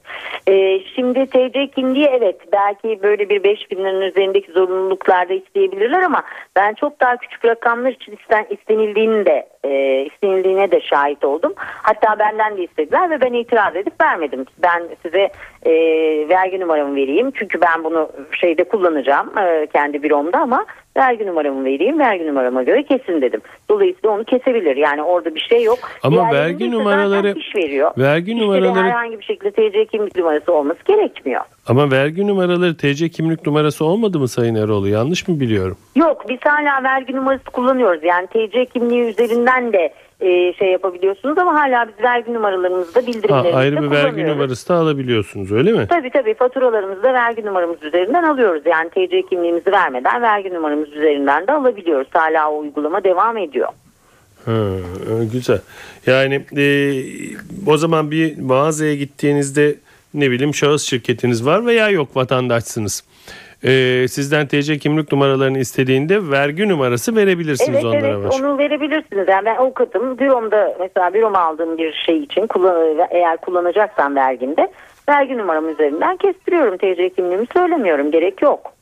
E, 0.49 0.81
şimdi 0.95 1.27
TC 1.27 1.71
kimliği 1.75 2.07
evet 2.07 2.37
belki 2.53 3.03
böyle 3.03 3.29
bir 3.29 3.45
5000 3.45 3.77
liranın 3.77 4.01
üzerindeki 4.01 4.53
zorunluluklarda 4.53 5.35
isteyebilirler 5.35 6.03
ama 6.03 6.23
ben 6.57 6.75
çok 6.75 7.01
daha 7.01 7.17
küçük 7.17 7.45
rakamlar 7.45 7.91
için 7.91 8.13
isten, 8.13 8.47
istenildiğini 8.51 9.27
de 9.27 9.49
e, 9.65 10.03
istenildiğine 10.03 10.71
de 10.71 10.81
şahit 10.81 11.25
oldum. 11.25 11.53
Hatta 11.59 12.19
benden 12.19 12.57
de 12.57 12.65
istediler 12.65 13.11
ve 13.11 13.21
ben 13.21 13.33
itiraz 13.33 13.77
edip 13.77 14.01
vermedim. 14.01 14.45
Ben 14.63 14.83
size 15.03 15.31
e, 15.67 15.73
vergi 16.29 16.61
numaramı 16.61 16.97
vereyim. 16.97 17.31
Çünkü 17.35 17.61
ben 17.61 17.85
bunu 17.85 18.11
şeyde 18.41 18.65
kullanacağım 18.65 19.39
e, 19.39 19.67
kendi 19.73 20.03
büromda 20.03 20.39
ama 20.39 20.67
vergi 20.97 21.27
numaramı 21.27 21.65
vereyim. 21.65 21.99
Vergi 21.99 22.27
numarama 22.27 22.63
göre 22.63 22.83
kesin 22.83 23.23
dedim. 23.23 23.41
Dolayısıyla 23.71 24.11
onu 24.11 24.25
kesebilir. 24.25 24.77
Yani 24.77 25.03
orada 25.03 25.35
bir 25.35 25.41
şey 25.41 25.63
yok. 25.63 25.79
Ama 26.03 26.17
Diğerlerinde 26.17 26.43
vergi 26.43 26.71
numaraları- 26.71 27.35
fiş 27.35 27.57
veriyor. 27.57 27.91
vergi 27.99 28.25
Fişte 28.25 28.41
de 28.41 28.45
numaraları- 28.45 28.85
herhangi 28.85 29.19
bir 29.19 29.25
şekilde 29.25 29.51
TC 29.51 29.85
kimlik 29.87 30.17
numarası 30.17 30.53
olması 30.53 30.81
gerekmiyor. 30.85 31.41
Ama 31.69 31.91
vergi 31.91 32.27
numaraları 32.27 32.77
TC 32.77 33.09
kimlik 33.09 33.47
numarası 33.47 33.85
olmadı 33.85 34.19
mı 34.19 34.29
Sayın 34.29 34.55
Eroğlu? 34.55 34.89
Yanlış 34.89 35.29
mı 35.29 35.41
biliyorum? 35.41 35.77
Yok 35.97 36.25
biz 36.29 36.39
hala 36.45 36.83
vergi 36.85 37.17
numarası 37.17 37.45
kullanıyoruz. 37.45 38.05
Yani 38.05 38.27
TC 38.27 38.65
kimliği 38.67 39.01
üzerinden 39.03 39.73
de 39.73 39.93
e, 40.21 40.53
şey 40.53 40.73
yapabiliyorsunuz 40.73 41.39
ama 41.39 41.55
hala 41.55 41.89
biz 41.89 42.05
vergi 42.05 42.35
numaralarımızı 42.35 42.95
da 42.95 43.01
Ha, 43.01 43.07
bildirimlerimizde 43.07 43.57
ayrı 43.57 43.83
bir 43.83 43.91
vergi 43.91 44.27
numarası 44.27 44.69
da 44.69 44.75
alabiliyorsunuz 44.75 45.53
öyle 45.53 45.73
mi? 45.73 45.87
Tabii 45.89 46.11
tabii 46.11 46.35
faturalarımızı 46.35 47.03
da 47.03 47.13
vergi 47.13 47.47
numaramız 47.47 47.83
üzerinden 47.83 48.23
alıyoruz. 48.23 48.63
Yani 48.67 48.91
TC 48.91 49.23
kimliğimizi 49.23 49.73
vermeden 49.73 50.23
vergi 50.23 50.55
numaramız 50.55 50.89
üzerinden 50.93 51.47
de 51.47 51.53
alabiliyoruz. 51.53 52.09
Hala 52.13 52.51
o 52.51 52.59
uygulama 52.59 53.05
devam 53.05 53.37
ediyor. 53.37 53.69
Ha, 54.45 54.53
e, 54.53 55.25
güzel. 55.33 55.61
Yani 56.07 56.45
e, 56.57 56.65
o 57.67 57.77
zaman 57.77 58.11
bir 58.11 58.39
mağazaya 58.39 58.95
gittiğinizde 58.95 59.75
ne 60.15 60.31
bileyim 60.31 60.55
şahıs 60.55 60.83
şirketiniz 60.83 61.47
var 61.47 61.67
veya 61.67 61.89
yok 61.89 62.17
vatandaşsınız. 62.17 63.05
E, 63.65 63.71
sizden 64.09 64.47
TC 64.47 64.79
kimlik 64.79 65.13
numaralarını 65.13 65.59
istediğinde 65.59 66.31
vergi 66.31 66.69
numarası 66.69 67.17
verebilirsiniz 67.17 67.71
Evet 67.75 67.85
onlara. 67.85 68.07
evet 68.07 68.35
onu 68.41 68.59
verebilirsiniz. 68.59 69.29
Yani 69.29 69.45
ben 69.45 69.57
avukatım. 69.57 70.19
Büromda 70.19 70.77
mesela 70.81 71.15
büroma 71.15 71.39
aldığım 71.39 71.79
bir 71.79 71.93
şey 72.07 72.19
için 72.19 72.47
kullan- 72.47 73.09
eğer 73.11 73.37
kullanacaksam 73.37 74.17
vergimde 74.17 74.69
vergi 75.09 75.39
numaram 75.39 75.69
üzerinden 75.69 76.17
kestiriyorum. 76.17 76.77
TC 76.77 77.11
kimliğimi 77.11 77.47
söylemiyorum. 77.53 78.11
Gerek 78.11 78.43
yok. 78.43 78.73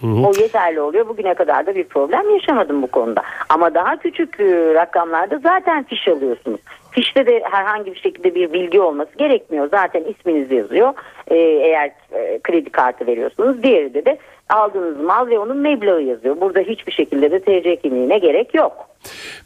Hı 0.00 0.06
hı. 0.06 0.26
O 0.26 0.32
yeterli 0.40 0.80
oluyor. 0.80 1.08
Bugüne 1.08 1.34
kadar 1.34 1.66
da 1.66 1.74
bir 1.74 1.84
problem 1.84 2.30
yaşamadım 2.30 2.82
bu 2.82 2.86
konuda. 2.86 3.22
Ama 3.48 3.74
daha 3.74 3.96
küçük 3.96 4.40
e, 4.40 4.74
rakamlarda 4.74 5.38
zaten 5.38 5.82
fiş 5.84 6.08
alıyorsunuz. 6.08 6.60
Fişte 6.90 7.26
de 7.26 7.42
herhangi 7.50 7.94
bir 7.94 8.00
şekilde 8.00 8.34
bir 8.34 8.52
bilgi 8.52 8.80
olması 8.80 9.18
gerekmiyor. 9.18 9.68
Zaten 9.70 10.04
isminiz 10.04 10.50
yazıyor. 10.50 10.92
Ee, 11.28 11.36
eğer 11.36 11.90
e, 12.12 12.40
kredi 12.42 12.70
kartı 12.70 13.06
veriyorsunuz. 13.06 13.62
Diğeri 13.62 13.94
de 13.94 14.04
de 14.04 14.18
aldığınız 14.48 15.00
mal 15.00 15.26
ve 15.26 15.38
onun 15.38 15.56
meblağı 15.56 16.02
yazıyor. 16.02 16.40
Burada 16.40 16.60
hiçbir 16.60 16.92
şekilde 16.92 17.30
de 17.30 17.40
TC 17.40 17.76
kimliğine 17.76 18.18
gerek 18.18 18.54
yok. 18.54 18.72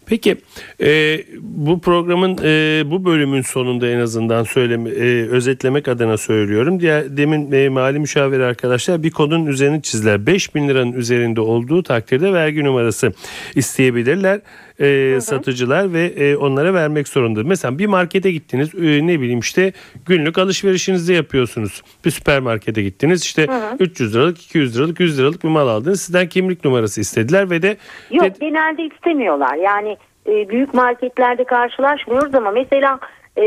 Peki 0.07 0.37
e, 0.81 1.19
bu 1.41 1.81
programın 1.81 2.39
e, 2.45 2.83
bu 2.91 3.05
bölümün 3.05 3.43
sonunda 3.43 3.89
en 3.89 3.99
azından 3.99 4.43
söyleme, 4.43 4.91
e, 4.91 5.29
özetlemek 5.29 5.89
adına 5.89 6.17
söylüyorum. 6.17 6.81
Diğer 6.81 7.17
demin 7.17 7.53
e, 7.53 7.69
mali 7.69 7.99
müşavir 7.99 8.41
arkadaşlar 8.41 9.03
bir 9.03 9.11
kodun 9.11 9.47
üzerini 9.47 9.83
çizdiler. 9.83 10.27
5000 10.27 10.69
liranın 10.69 10.93
üzerinde 10.93 11.41
olduğu 11.41 11.83
takdirde 11.83 12.33
vergi 12.33 12.65
numarası 12.65 13.13
isteyebilirler 13.55 14.41
e, 14.81 15.19
satıcılar 15.21 15.93
ve 15.93 16.03
e, 16.07 16.37
onlara 16.37 16.75
vermek 16.75 17.09
zorunda. 17.09 17.41
Mesela 17.45 17.79
bir 17.79 17.87
markete 17.87 18.33
gittiniz 18.33 18.75
e, 18.75 19.07
ne 19.07 19.21
bileyim 19.21 19.39
işte 19.41 19.73
günlük 20.07 20.39
alışverişinizi 20.39 21.13
yapıyorsunuz. 21.15 21.83
Bir 22.05 22.11
süpermarkete 22.11 22.83
gittiniz 22.83 23.23
işte 23.25 23.47
300 23.81 24.15
liralık 24.15 24.43
200 24.43 24.79
liralık 24.79 25.01
100 25.01 25.19
liralık 25.19 25.45
bir 25.45 25.49
mal 25.49 25.69
aldınız. 25.69 26.01
Sizden 26.03 26.29
kimlik 26.29 26.65
numarası 26.65 27.01
istediler 27.01 27.51
ve 27.51 27.63
de 27.63 27.77
Yok 28.11 28.25
de- 28.25 28.35
genelde 28.41 28.83
istemiyorlar. 28.83 29.55
Yani 29.57 29.97
e, 30.29 30.49
büyük 30.49 30.75
marketlerde 30.75 31.45
karşılaşmıyoruz 31.45 32.35
ama 32.35 32.51
mesela 32.51 32.99
e, 33.37 33.43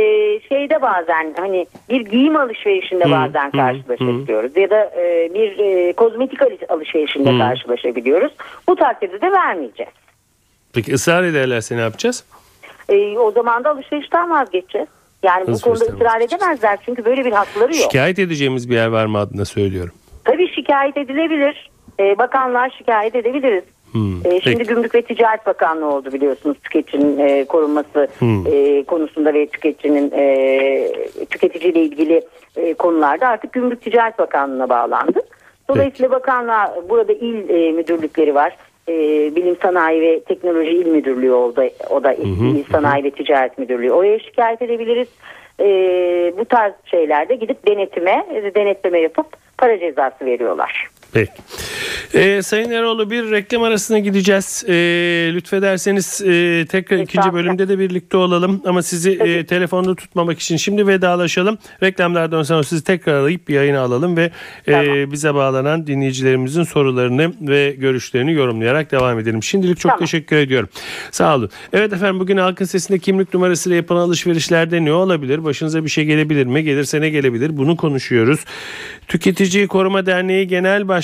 şeyde 0.50 0.82
bazen 0.82 1.34
hani 1.38 1.66
bir 1.90 2.02
giyim 2.02 2.36
alışverişinde 2.36 3.12
bazen 3.12 3.52
karşılaşabiliyoruz 3.52 4.58
ya 4.58 4.70
da 4.70 4.84
e, 4.98 5.32
bir 5.34 5.60
e, 5.60 5.94
kozmetik 5.94 6.42
alış- 6.42 6.70
alışverişinde 6.72 7.30
karşılaşabiliyoruz. 7.40 8.32
Bu 8.70 8.76
takdirde 8.76 9.22
de 9.22 9.32
vermeyeceğiz. 9.32 9.92
Peki 10.74 10.94
ısrar 10.94 11.24
ederlerse 11.24 11.78
ne 11.78 11.82
yapacağız? 11.82 12.24
E, 12.90 13.18
o 13.18 13.32
zaman 13.32 13.64
da 13.64 13.70
alışverişten 13.70 14.30
vazgeçeceğiz. 14.30 14.88
Yani 15.24 15.48
bu 15.48 15.60
konuda 15.62 15.86
ısrar 15.86 16.22
edemezler 16.22 16.80
çünkü 16.86 17.06
böyle 17.06 17.26
bir 17.26 17.32
hakları 17.32 17.76
yok. 17.76 17.84
Şikayet 17.84 18.20
edeceğimiz 18.20 18.70
bir 18.70 18.76
yer 18.76 18.88
var 18.88 19.06
mı 19.06 19.18
adına 19.18 19.46
söylüyorum. 19.46 19.94
Tabii 20.26 20.48
şikayet 20.56 20.98
edilebilir. 20.98 21.70
E, 22.00 22.18
bakanlığa 22.18 22.70
şikayet 22.70 23.16
edebiliriz. 23.16 23.64
Hmm, 23.92 24.18
E, 24.26 24.42
şimdi 24.42 24.58
peki. 24.58 24.70
Gümrük 24.70 24.96
ve 24.96 25.02
Ticaret 25.02 25.46
Bakanlığı 25.46 25.86
oldu 25.94 26.14
biliyorsunuz 26.14 26.58
tüketicinin 26.64 27.20
e, 27.20 27.46
korunması 27.46 28.08
Hmm. 28.20 28.48
e, 28.48 28.84
konusunda 28.84 29.34
ve 29.34 29.48
tüketicinin 29.48 30.12
e, 30.16 30.92
tüketiciyle 31.30 31.82
ilgili 31.84 32.22
e, 32.56 32.74
konularda 32.74 33.28
artık 33.28 33.54
Gümrük 33.54 33.82
Ticaret 33.82 34.20
Bakanlığı'na 34.20 34.70
bağlandı. 34.70 35.20
Dolayısıyla 35.70 36.12
bakanlığa 36.12 36.76
burada 36.90 37.14
il 37.14 37.50
e, 37.50 37.72
müdürlükleri 37.72 38.36
var. 38.36 38.58
E, 38.90 38.94
Bilim 39.36 39.58
Sanayi 39.62 40.02
ve 40.02 40.20
Teknoloji 40.20 40.72
İl 40.72 40.88
Müdürlüğü 40.88 41.32
oldu. 41.32 41.62
O 41.90 42.04
da 42.04 42.14
İl 42.14 42.64
Sanayi 42.72 43.04
ve 43.04 43.12
Ticaret 43.12 43.58
Müdürlüğü. 43.58 43.92
Oraya 43.92 44.20
şikayet 44.20 44.62
edebiliriz. 44.62 45.08
E, 45.60 45.68
bu 46.38 46.46
tarz 46.46 46.74
şeylerde 46.86 47.36
gidip 47.36 47.68
denetime, 47.68 48.26
denetleme 48.56 49.00
yapıp 49.00 49.28
para 49.58 49.80
cezası 49.80 50.26
veriyorlar. 50.26 50.88
Peki. 51.14 51.32
Ee, 52.14 52.42
Sayın 52.42 52.72
Eroğlu 52.72 53.12
bir 53.12 53.32
reklam 53.32 53.64
arasına 53.64 54.00
gideceğiz. 54.00 54.64
Ee, 54.68 54.74
lütfederseniz 55.34 56.22
e, 56.22 56.66
tekrar 56.70 56.98
ikinci 56.98 57.34
bölümde 57.34 57.68
de 57.68 57.80
birlikte 57.80 58.18
olalım. 58.18 58.62
Ama 58.66 58.82
sizi 58.82 59.12
e, 59.12 59.46
telefonda 59.46 59.96
tutmamak 59.96 60.40
için 60.40 60.58
şimdi 60.58 60.88
vedalaşalım. 60.88 61.58
Reklamlardan 61.84 62.44
sonra 62.44 62.64
sizi 62.64 62.84
tekrar 62.84 63.14
arayıp 63.14 63.48
bir 63.48 63.54
yayına 63.54 63.80
alalım 63.80 64.18
ve 64.18 64.32
e, 64.68 64.72
Tamam. 64.72 65.12
bize 65.12 65.34
bağlanan 65.36 65.88
dinleyicilerimizin 65.88 66.64
sorularını 66.64 67.34
ve 67.42 67.76
görüşlerini 67.78 68.34
yorumlayarak 68.34 68.92
devam 68.92 69.20
edelim. 69.20 69.44
Şimdilik 69.44 69.80
çok 69.80 69.90
Tamam. 69.92 70.00
teşekkür 70.00 70.36
ediyorum. 70.36 70.70
Sağ 71.12 71.36
olun. 71.36 71.50
Evet 71.74 71.94
efendim 71.94 72.20
bugün 72.20 72.38
halkın 72.38 72.66
sesinde 72.66 73.00
kimlik 73.00 73.34
numarasıyla 73.34 73.76
yapılan 73.76 74.02
alışverişlerde 74.02 74.86
ne 74.86 74.94
olabilir? 74.94 75.44
Başınıza 75.44 75.84
bir 75.84 75.90
şey 75.90 76.06
gelebilir 76.06 76.46
mi? 76.46 76.64
Gelirse 76.64 77.02
ne 77.02 77.10
gelebilir? 77.10 77.58
Bunu 77.58 77.78
konuşuyoruz. 77.78 78.40
Tüketici 79.08 79.68
Koruma 79.68 80.06
Derneği 80.06 80.48
Genel 80.48 80.88
Başkanı 80.88 80.97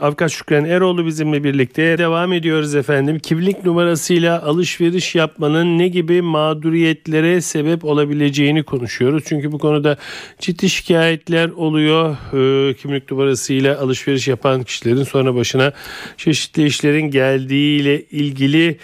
Avukat 0.00 0.30
Şükran 0.30 0.64
Eroğlu 0.64 1.06
bizimle 1.06 1.44
birlikte 1.44 1.98
devam 1.98 2.32
ediyoruz 2.32 2.74
efendim. 2.74 3.18
Kimlik 3.18 3.64
numarasıyla 3.64 4.42
alışveriş 4.42 5.14
yapmanın 5.14 5.78
ne 5.78 5.88
gibi 5.88 6.22
mağduriyetlere 6.22 7.40
sebep 7.40 7.84
olabileceğini 7.84 8.62
konuşuyoruz. 8.62 9.24
Çünkü 9.26 9.52
bu 9.52 9.58
konuda 9.58 9.96
ciddi 10.38 10.70
şikayetler 10.70 11.48
oluyor. 11.48 12.16
Ee, 12.32 12.74
kimlik 12.74 13.10
numarasıyla 13.10 13.80
alışveriş 13.80 14.28
yapan 14.28 14.62
kişilerin 14.62 15.04
sonra 15.04 15.34
başına 15.34 15.72
çeşitli 16.16 16.66
işlerin 16.66 17.10
geldiğiyle 17.10 18.02
ilgili 18.02 18.78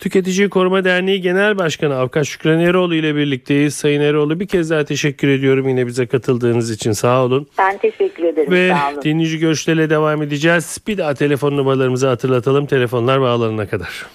Tüketici 0.00 0.48
Koruma 0.48 0.84
Derneği 0.84 1.20
Genel 1.20 1.58
Başkanı 1.58 1.96
Avukat 1.96 2.26
Şükran 2.26 2.60
Eroğlu 2.60 2.94
ile 2.94 3.16
birlikteyiz. 3.16 3.74
Sayın 3.74 4.00
Eroğlu 4.00 4.40
bir 4.40 4.46
kez 4.46 4.70
daha 4.70 4.84
teşekkür 4.84 5.28
ediyorum 5.28 5.68
yine 5.68 5.86
bize 5.86 6.06
katıldığınız 6.06 6.70
için 6.70 6.92
sağ 6.92 7.24
olun. 7.24 7.46
Ben 7.58 7.78
teşekkür 7.78 8.24
ederim. 8.24 8.52
Ve 8.52 8.68
Sağ 8.68 8.90
olun. 8.92 9.02
dinleyici 9.02 9.38
görüşlerle 9.38 9.90
devam 9.90 10.22
edeceğiz. 10.22 10.78
Bir 10.86 10.98
daha 10.98 11.14
telefon 11.14 11.56
numaralarımızı 11.56 12.08
hatırlatalım 12.08 12.66
telefonlar 12.66 13.20
bağlanana 13.20 13.68
kadar. 13.68 14.06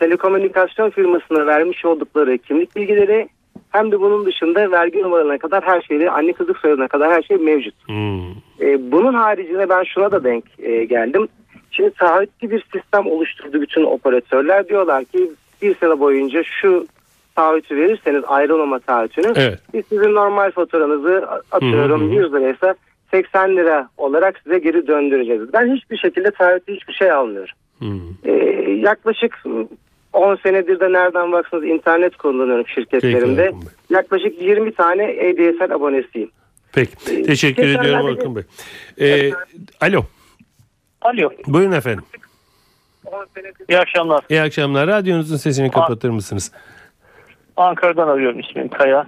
telekomünikasyon 0.00 0.90
firmasına 0.90 1.46
vermiş 1.46 1.84
oldukları 1.84 2.38
kimlik 2.38 2.76
bilgileri 2.76 3.28
hem 3.70 3.92
de 3.92 4.00
bunun 4.00 4.26
dışında 4.26 4.70
vergi 4.70 5.02
numaralarına 5.02 5.38
kadar 5.38 5.64
her 5.64 5.82
şeyi, 5.82 6.10
anne 6.10 6.32
kızlık 6.32 6.58
soyadına 6.58 6.88
kadar 6.88 7.12
her 7.12 7.22
şey 7.22 7.36
mevcut. 7.36 7.74
Hmm. 7.86 8.30
E, 8.60 8.92
bunun 8.92 9.14
haricinde 9.14 9.68
ben 9.68 9.84
şuna 9.84 10.10
da 10.10 10.24
denk 10.24 10.44
e, 10.58 10.84
geldim. 10.84 11.28
Şimdi 11.70 11.90
taahhütlü 11.90 12.50
bir 12.50 12.64
sistem 12.72 13.06
oluşturdu 13.06 13.60
bütün 13.60 13.84
operatörler. 13.84 14.68
Diyorlar 14.68 15.04
ki 15.04 15.30
bir 15.62 15.74
sene 15.74 16.00
boyunca 16.00 16.42
şu 16.42 16.86
taahhütü 17.36 17.76
verirseniz 17.76 18.22
ayrılmama 18.26 18.78
taahhütünü 18.78 19.32
Evet. 19.36 19.58
biz 19.74 19.84
sizin 19.88 20.14
normal 20.14 20.50
faturanızı 20.50 21.28
atıyorum 21.52 22.10
hı. 22.10 22.14
100 22.14 22.32
liraysa 22.32 22.74
80 23.10 23.56
lira 23.56 23.88
olarak 23.96 24.40
size 24.44 24.58
geri 24.58 24.86
döndüreceğiz. 24.86 25.52
Ben 25.52 25.74
hiçbir 25.74 25.96
şekilde 25.96 26.30
taahhütlü 26.30 26.74
hiçbir 26.74 26.92
şey 26.92 27.10
almıyorum. 27.10 27.54
Hmm. 27.78 28.00
Ee, 28.24 28.32
yaklaşık 28.70 29.42
10 30.12 30.36
senedir 30.36 30.80
de 30.80 30.92
nereden 30.92 31.32
baksanız 31.32 31.64
internet 31.64 32.16
kullanıyorum 32.16 32.66
şirketlerimde. 32.66 33.44
Peki. 33.44 33.74
Yaklaşık 33.90 34.42
20 34.42 34.74
tane 34.74 35.04
ADSL 35.04 35.74
abonesiyim. 35.74 36.30
Peki. 36.72 37.22
Teşekkür 37.22 37.62
geçenlerde 37.62 37.88
ediyorum 37.88 38.06
Orkun 38.06 38.36
Bey. 38.36 38.42
Ee, 39.00 39.30
alo. 39.80 40.04
Alo. 41.02 41.30
Buyurun 41.46 41.72
efendim. 41.72 42.04
İyi 43.68 43.78
akşamlar. 43.78 44.24
İyi 44.28 44.40
akşamlar. 44.40 44.86
Radyonuzun 44.86 45.36
sesini 45.36 45.70
kapatır 45.70 46.10
mısınız? 46.10 46.52
Ankara'dan 47.56 48.08
arıyorum 48.08 48.40
ismim 48.40 48.68
Kaya. 48.68 49.06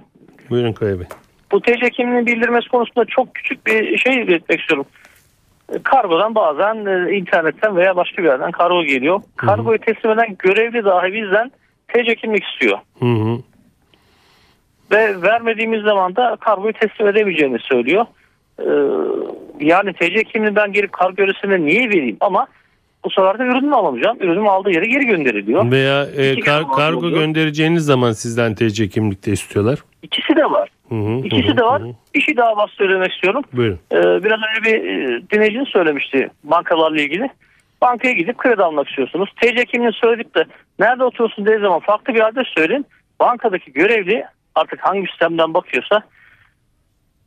Buyurun 0.49 0.73
Kaya 0.73 0.99
Bey. 0.99 1.07
Bu 1.51 1.61
TC 1.61 1.89
kimliğinin 1.89 2.25
bildirmesi 2.25 2.69
konusunda 2.69 3.05
çok 3.05 3.35
küçük 3.35 3.67
bir 3.67 3.97
şey 3.97 4.21
iletmek 4.21 4.59
istiyorum. 4.59 4.85
E, 5.69 5.79
Kargodan 5.83 6.35
bazen 6.35 6.85
e, 6.85 7.11
internetten 7.17 7.75
veya 7.75 7.95
başka 7.95 8.17
bir 8.23 8.27
yerden 8.27 8.51
kargo 8.51 8.83
geliyor. 8.83 9.21
Kargoyu 9.35 9.79
teslim 9.79 10.11
eden 10.11 10.35
görevli 10.39 10.85
dahi 10.85 11.13
bizden 11.13 11.51
TC 11.87 12.15
kimlik 12.15 12.43
istiyor. 12.43 12.77
Hı 12.99 13.05
hı. 13.05 13.37
Ve 14.91 15.21
vermediğimiz 15.21 15.81
zaman 15.81 16.15
da 16.15 16.37
kargoyu 16.41 16.73
teslim 16.73 17.07
edemeyeceğini 17.07 17.59
söylüyor. 17.59 18.05
Ee, 18.59 18.63
yani 19.59 19.93
TC 19.93 20.23
kimliğini 20.23 20.55
ben 20.55 20.73
gelip 20.73 20.93
kargo 20.93 21.21
üresine 21.23 21.65
niye 21.65 21.89
vereyim 21.89 22.17
ama 22.19 22.47
bu 23.05 23.09
sefer 23.09 23.39
de 23.39 23.43
ürünümü 23.43 23.75
alamayacağım. 23.75 24.17
Ürünüm 24.21 24.47
aldığı 24.47 24.71
yere 24.71 24.85
geri 24.85 25.05
gönderiliyor. 25.05 25.71
Veya 25.71 26.03
e, 26.03 26.35
kar- 26.39 26.45
kargo 26.45 26.71
kargo 26.71 26.99
oluyor. 26.99 27.19
göndereceğiniz 27.21 27.85
zaman 27.85 28.11
sizden 28.11 28.55
TC 28.55 28.87
kimlikte 28.89 29.31
istiyorlar. 29.31 29.79
İkisi 30.03 30.35
de 30.35 30.43
var. 30.45 30.69
Hı 30.93 30.97
hı, 30.99 31.25
İkisi 31.25 31.49
hı 31.53 31.57
de 31.57 31.61
var. 31.63 31.81
hı. 31.81 31.87
Bir 32.15 32.21
şey 32.21 32.37
daha 32.37 32.57
bas 32.57 32.69
söylemek 32.71 33.11
istiyorum. 33.11 33.43
Buyurun. 33.53 33.79
Ee, 33.91 33.97
biraz 33.97 34.39
önce 34.49 34.63
bir 34.63 34.75
e, 34.75 35.21
dinleyicinin 35.31 35.65
söylemişti 35.65 36.29
bankalarla 36.43 37.01
ilgili. 37.01 37.29
Bankaya 37.81 38.13
gidip 38.13 38.37
kredi 38.37 38.63
almak 38.63 38.89
istiyorsunuz. 38.89 39.29
TC 39.41 39.65
kimliğini 39.65 39.93
söyledik 39.93 40.35
de 40.35 40.45
nerede 40.79 41.03
oturuyorsun 41.03 41.45
dediği 41.45 41.61
zaman 41.61 41.79
farklı 41.79 42.13
bir 42.13 42.27
adres 42.27 42.47
söyleyin. 42.57 42.85
Bankadaki 43.19 43.73
görevli 43.73 44.25
artık 44.55 44.79
hangi 44.81 45.07
sistemden 45.07 45.53
bakıyorsa 45.53 46.03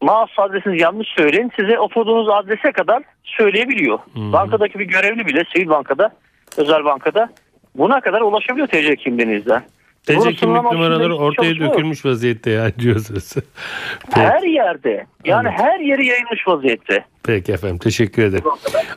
mouse 0.03 0.43
adresinizi 0.43 0.83
yanlış 0.83 1.09
söyleyin. 1.09 1.53
Size 1.61 1.79
oturduğunuz 1.79 2.29
adrese 2.29 2.73
kadar 2.73 3.03
söyleyebiliyor. 3.25 3.99
Bankadaki 4.17 4.79
bir 4.79 4.85
görevli 4.85 5.27
bile 5.27 5.45
sivil 5.55 5.69
bankada, 5.69 6.11
özel 6.57 6.85
bankada 6.85 7.29
buna 7.75 8.01
kadar 8.01 8.21
ulaşabiliyor 8.21 8.69
TC 8.69 8.97
kimliğinizden. 8.97 9.63
TC 10.07 10.35
kimlik 10.35 10.63
numaraları 10.73 11.17
ortaya 11.17 11.57
dökülmüş 11.57 12.05
vaziyette 12.05 12.51
yani 12.51 12.73
diyorsunuz. 12.79 13.33
Peki, 13.35 14.21
Her 14.21 14.43
yerde. 14.43 15.07
Yani 15.25 15.49
Evet. 15.49 15.61
her 15.61 15.81
yeri 15.81 16.07
yayılmış 16.07 16.49
vaziyette. 16.49 17.05
peki 17.23 17.53
efendim 17.53 17.79
teşekkür 17.79 18.23
ederim. 18.23 18.45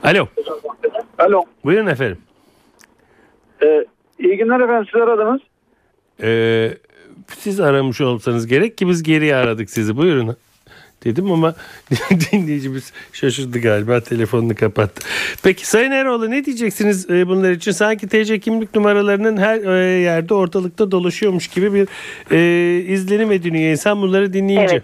Alo. 0.04 0.28
Alo. 1.18 1.44
Buyurun 1.64 1.88
efendim. 1.88 2.18
Ee, 3.64 3.86
iyi 4.20 4.38
günler 4.38 4.60
efendim 4.60 4.88
siz 4.94 5.02
aradınız. 5.02 5.42
Ee, 6.24 6.74
siz 7.38 7.60
aramış 7.60 8.02
olsanız 8.02 8.48
gerek 8.48 8.78
ki 8.78 8.88
biz 8.88 9.04
geriye 9.04 9.36
aradık 9.36 9.70
sizi. 9.70 9.98
Buyurun 9.98 10.36
dedim 11.04 11.32
ama 11.32 11.56
dinleyicimiz 12.32 12.94
şaşırdı 13.14 13.60
galiba 13.60 14.02
telefonunu 14.02 14.56
kapattı. 14.56 15.08
Peki 15.44 15.68
Sayın 15.68 15.92
Eroğlu 15.92 16.32
ne 16.32 16.46
diyeceksiniz 16.46 17.10
e, 17.10 17.28
bunlar 17.28 17.52
için? 17.52 17.72
Sanki 17.72 18.08
TC 18.08 18.40
kimlik 18.40 18.76
numaralarının 18.76 19.38
her 19.38 19.58
e, 19.58 20.00
yerde 20.00 20.34
ortalıkta 20.34 20.92
dolaşıyormuş 20.92 21.48
gibi 21.48 21.74
bir 21.74 21.88
e, 22.32 22.80
izlenim 22.80 23.32
ediniyor 23.32 23.72
insan 23.72 24.02
bunları 24.02 24.34
dinleyince. 24.34 24.76
Evet. 24.76 24.84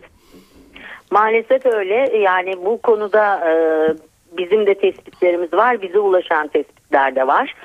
Maalesef 1.12 1.65
öyle. 1.65 2.17
Yani 2.17 2.56
bu 2.65 2.82
konuda 2.82 3.49
e, 3.49 3.54
bizim 4.38 4.65
de 4.65 4.73
tespitlerimiz 4.73 5.54
var. 5.54 5.82
Bize 5.82 5.99
ulaşan 5.99 6.47
tespitler 6.47 7.15
de 7.15 7.28
var. 7.28 7.56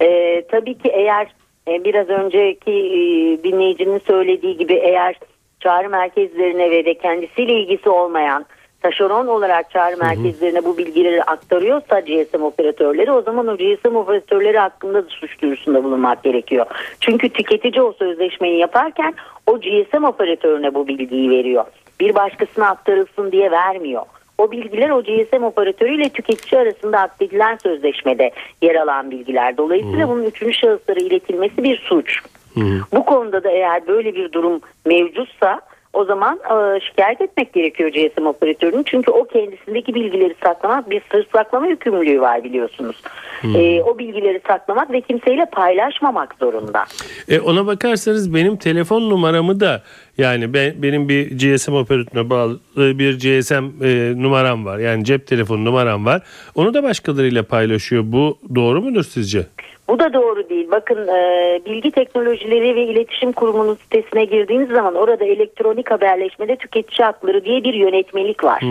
E, 0.00 0.42
tabii 0.50 0.78
ki 0.78 0.88
eğer 0.88 1.34
e, 1.68 1.84
biraz 1.84 2.08
önceki 2.08 2.70
e, 2.70 3.00
dinleyicinin 3.42 3.98
söylediği 4.06 4.56
gibi 4.56 4.74
eğer 4.74 5.16
çağrı 5.60 5.88
merkezlerine 5.88 6.70
ve 6.70 6.84
de 6.84 6.94
kendisiyle 6.94 7.52
ilgisi 7.52 7.88
olmayan 7.88 8.46
taşeron 8.82 9.26
olarak 9.26 9.70
çağrı 9.70 9.96
merkezlerine 9.96 10.64
bu 10.64 10.78
bilgileri 10.78 11.22
aktarıyorsa 11.22 12.00
GSM 12.00 12.42
operatörleri 12.42 13.12
o 13.12 13.22
zaman 13.22 13.46
o 13.46 13.56
GSM 13.56 13.96
operatörleri 13.96 14.58
hakkında 14.58 15.04
da 15.04 15.08
suç 15.08 15.42
duyurusunda 15.42 15.84
bulunmak 15.84 16.22
gerekiyor. 16.22 16.66
Çünkü 17.00 17.28
tüketici 17.28 17.82
o 17.82 17.92
sözleşmeyi 17.92 18.58
yaparken 18.58 19.14
o 19.46 19.60
GSM 19.60 20.04
operatörüne 20.04 20.74
bu 20.74 20.88
bilgiyi 20.88 21.30
veriyor. 21.30 21.64
Bir 22.00 22.14
başkasına 22.14 22.68
aktarılsın 22.68 23.32
diye 23.32 23.50
vermiyor. 23.50 24.02
O 24.38 24.50
bilgiler 24.50 24.90
o 24.90 25.02
GSM 25.02 25.42
operatörüyle 25.42 26.08
tüketici 26.08 26.60
arasında 26.60 26.98
akdedilen 26.98 27.56
sözleşmede 27.56 28.30
yer 28.62 28.74
alan 28.74 29.10
bilgiler. 29.10 29.56
Dolayısıyla 29.56 30.08
bunun 30.08 30.22
üçüncü 30.22 30.54
şahıslara 30.54 31.00
iletilmesi 31.00 31.64
bir 31.64 31.76
suç. 31.76 32.22
Bu 32.92 33.04
konuda 33.04 33.44
da 33.44 33.50
eğer 33.50 33.86
böyle 33.86 34.14
bir 34.14 34.32
durum 34.32 34.60
mevcutsa 34.86 35.60
o 35.92 36.04
zaman 36.04 36.36
e, 36.36 36.80
şikayet 36.80 37.20
etmek 37.20 37.52
gerekiyor 37.52 37.90
GSM 37.90 38.26
operatörünün. 38.26 38.82
Çünkü 38.82 39.10
o 39.10 39.24
kendisindeki 39.24 39.94
bilgileri 39.94 40.34
saklamak 40.44 40.90
bir 40.90 41.02
sır 41.12 41.26
saklama 41.32 41.66
yükümlülüğü 41.66 42.20
var 42.20 42.44
biliyorsunuz. 42.44 42.96
E, 43.44 43.82
o 43.82 43.98
bilgileri 43.98 44.40
saklamak 44.46 44.90
ve 44.90 45.00
kimseyle 45.00 45.46
paylaşmamak 45.52 46.34
zorunda. 46.40 46.84
E 47.28 47.40
ona 47.40 47.66
bakarsanız 47.66 48.34
benim 48.34 48.56
telefon 48.56 49.10
numaramı 49.10 49.60
da 49.60 49.82
yani 50.18 50.54
ben, 50.54 50.82
benim 50.82 51.08
bir 51.08 51.38
GSM 51.38 51.72
operatörüne 51.72 52.30
bağlı 52.30 52.58
bir 52.76 53.14
GSM 53.18 53.84
e, 53.84 54.22
numaram 54.22 54.64
var. 54.64 54.78
Yani 54.78 55.04
cep 55.04 55.26
telefonu 55.26 55.64
numaram 55.64 56.06
var. 56.06 56.22
Onu 56.54 56.74
da 56.74 56.82
başkalarıyla 56.82 57.42
paylaşıyor. 57.42 58.02
Bu 58.06 58.38
doğru 58.54 58.82
mudur 58.82 59.04
sizce? 59.04 59.46
Bu 59.88 59.98
da 59.98 60.12
doğru 60.12 60.48
değil. 60.48 60.68
Bakın 60.70 61.08
e, 61.08 61.60
Bilgi 61.66 61.90
Teknolojileri 61.90 62.76
ve 62.76 62.84
İletişim 62.84 63.32
Kurumu'nun 63.32 63.74
sitesine 63.74 64.24
girdiğiniz 64.24 64.68
zaman 64.68 64.94
orada 64.94 65.24
elektronik 65.24 65.90
haberleşmede 65.90 66.56
tüketici 66.56 67.06
hakları 67.06 67.44
diye 67.44 67.64
bir 67.64 67.74
yönetmelik 67.74 68.44
var. 68.44 68.62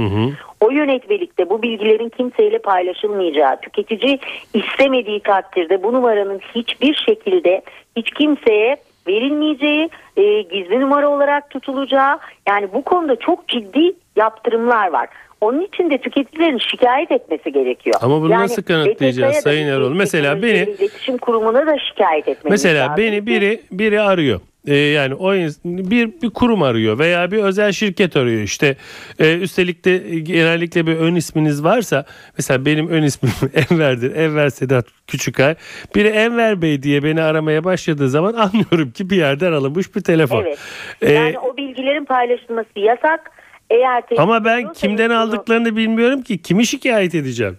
O 0.61 0.71
yönetmelikte 0.71 1.49
bu 1.49 1.61
bilgilerin 1.61 2.09
kimseyle 2.09 2.59
paylaşılmayacağı, 2.59 3.61
tüketici 3.61 4.19
istemediği 4.53 5.19
takdirde 5.19 5.83
bu 5.83 5.93
numaranın 5.93 6.39
hiçbir 6.55 6.95
şekilde 7.07 7.61
hiç 7.95 8.11
kimseye 8.11 8.77
verilmeyeceği, 9.07 9.89
e, 10.17 10.41
gizli 10.41 10.81
numara 10.81 11.09
olarak 11.09 11.49
tutulacağı 11.49 12.19
yani 12.47 12.73
bu 12.73 12.83
konuda 12.83 13.15
çok 13.15 13.47
ciddi 13.47 13.93
yaptırımlar 14.15 14.91
var. 14.91 15.09
Onun 15.41 15.61
için 15.61 15.89
de 15.89 15.97
tüketicilerin 15.97 16.57
şikayet 16.71 17.11
etmesi 17.11 17.51
gerekiyor. 17.51 17.95
Ama 18.01 18.21
bunu 18.21 18.31
Yani 18.31 18.43
nasıl 18.43 18.63
kanıtlayacağız 18.63 19.35
Sayın 19.35 19.67
Erol? 19.67 19.91
Mesela 19.93 20.41
beni 20.41 20.57
iletişim 20.57 21.17
kurumuna 21.17 21.67
da 21.67 21.79
şikayet 21.79 22.27
etmemiz 22.27 22.51
Mesela 22.63 22.83
lazım. 22.83 23.03
beni 23.03 23.25
biri 23.25 23.61
biri 23.71 24.01
arıyor. 24.01 24.39
Ee, 24.67 24.75
yani 24.75 25.15
o 25.15 25.33
bir 25.65 26.21
bir 26.21 26.29
kurum 26.29 26.63
arıyor 26.63 26.99
veya 26.99 27.31
bir 27.31 27.37
özel 27.37 27.71
şirket 27.71 28.15
arıyor 28.17 28.41
işte. 28.41 28.75
Ee, 29.19 29.37
üstelik 29.37 29.85
de 29.85 29.97
genellikle 30.19 30.87
bir 30.87 30.95
ön 30.97 31.15
isminiz 31.15 31.63
varsa 31.63 32.05
mesela 32.37 32.65
benim 32.65 32.87
ön 32.89 33.03
ismim 33.03 33.31
Enver'dir. 33.71 34.15
Enver 34.15 34.49
Sedat 34.49 34.85
Küçükay. 35.07 35.55
Biri 35.95 36.07
Enver 36.07 36.61
Bey 36.61 36.83
diye 36.83 37.03
beni 37.03 37.21
aramaya 37.21 37.63
başladığı 37.63 38.09
zaman 38.09 38.33
anlıyorum 38.33 38.91
ki 38.91 39.09
bir 39.09 39.17
yerden 39.17 39.51
alınmış 39.51 39.95
bir 39.95 40.01
telefon. 40.01 40.41
Evet. 40.43 40.57
Ee, 41.01 41.11
Yani 41.13 41.39
o 41.39 41.57
bilgilerin 41.57 42.05
paylaşılması 42.05 42.69
yasak. 42.79 43.31
Eğer 43.69 44.03
ama 44.17 44.45
ben 44.45 44.73
kimden 44.73 45.09
bunu- 45.09 45.17
aldıklarını 45.19 45.75
bilmiyorum 45.75 46.21
ki. 46.21 46.41
Kimi 46.41 46.65
şikayet 46.65 47.15
edeceğim? 47.15 47.57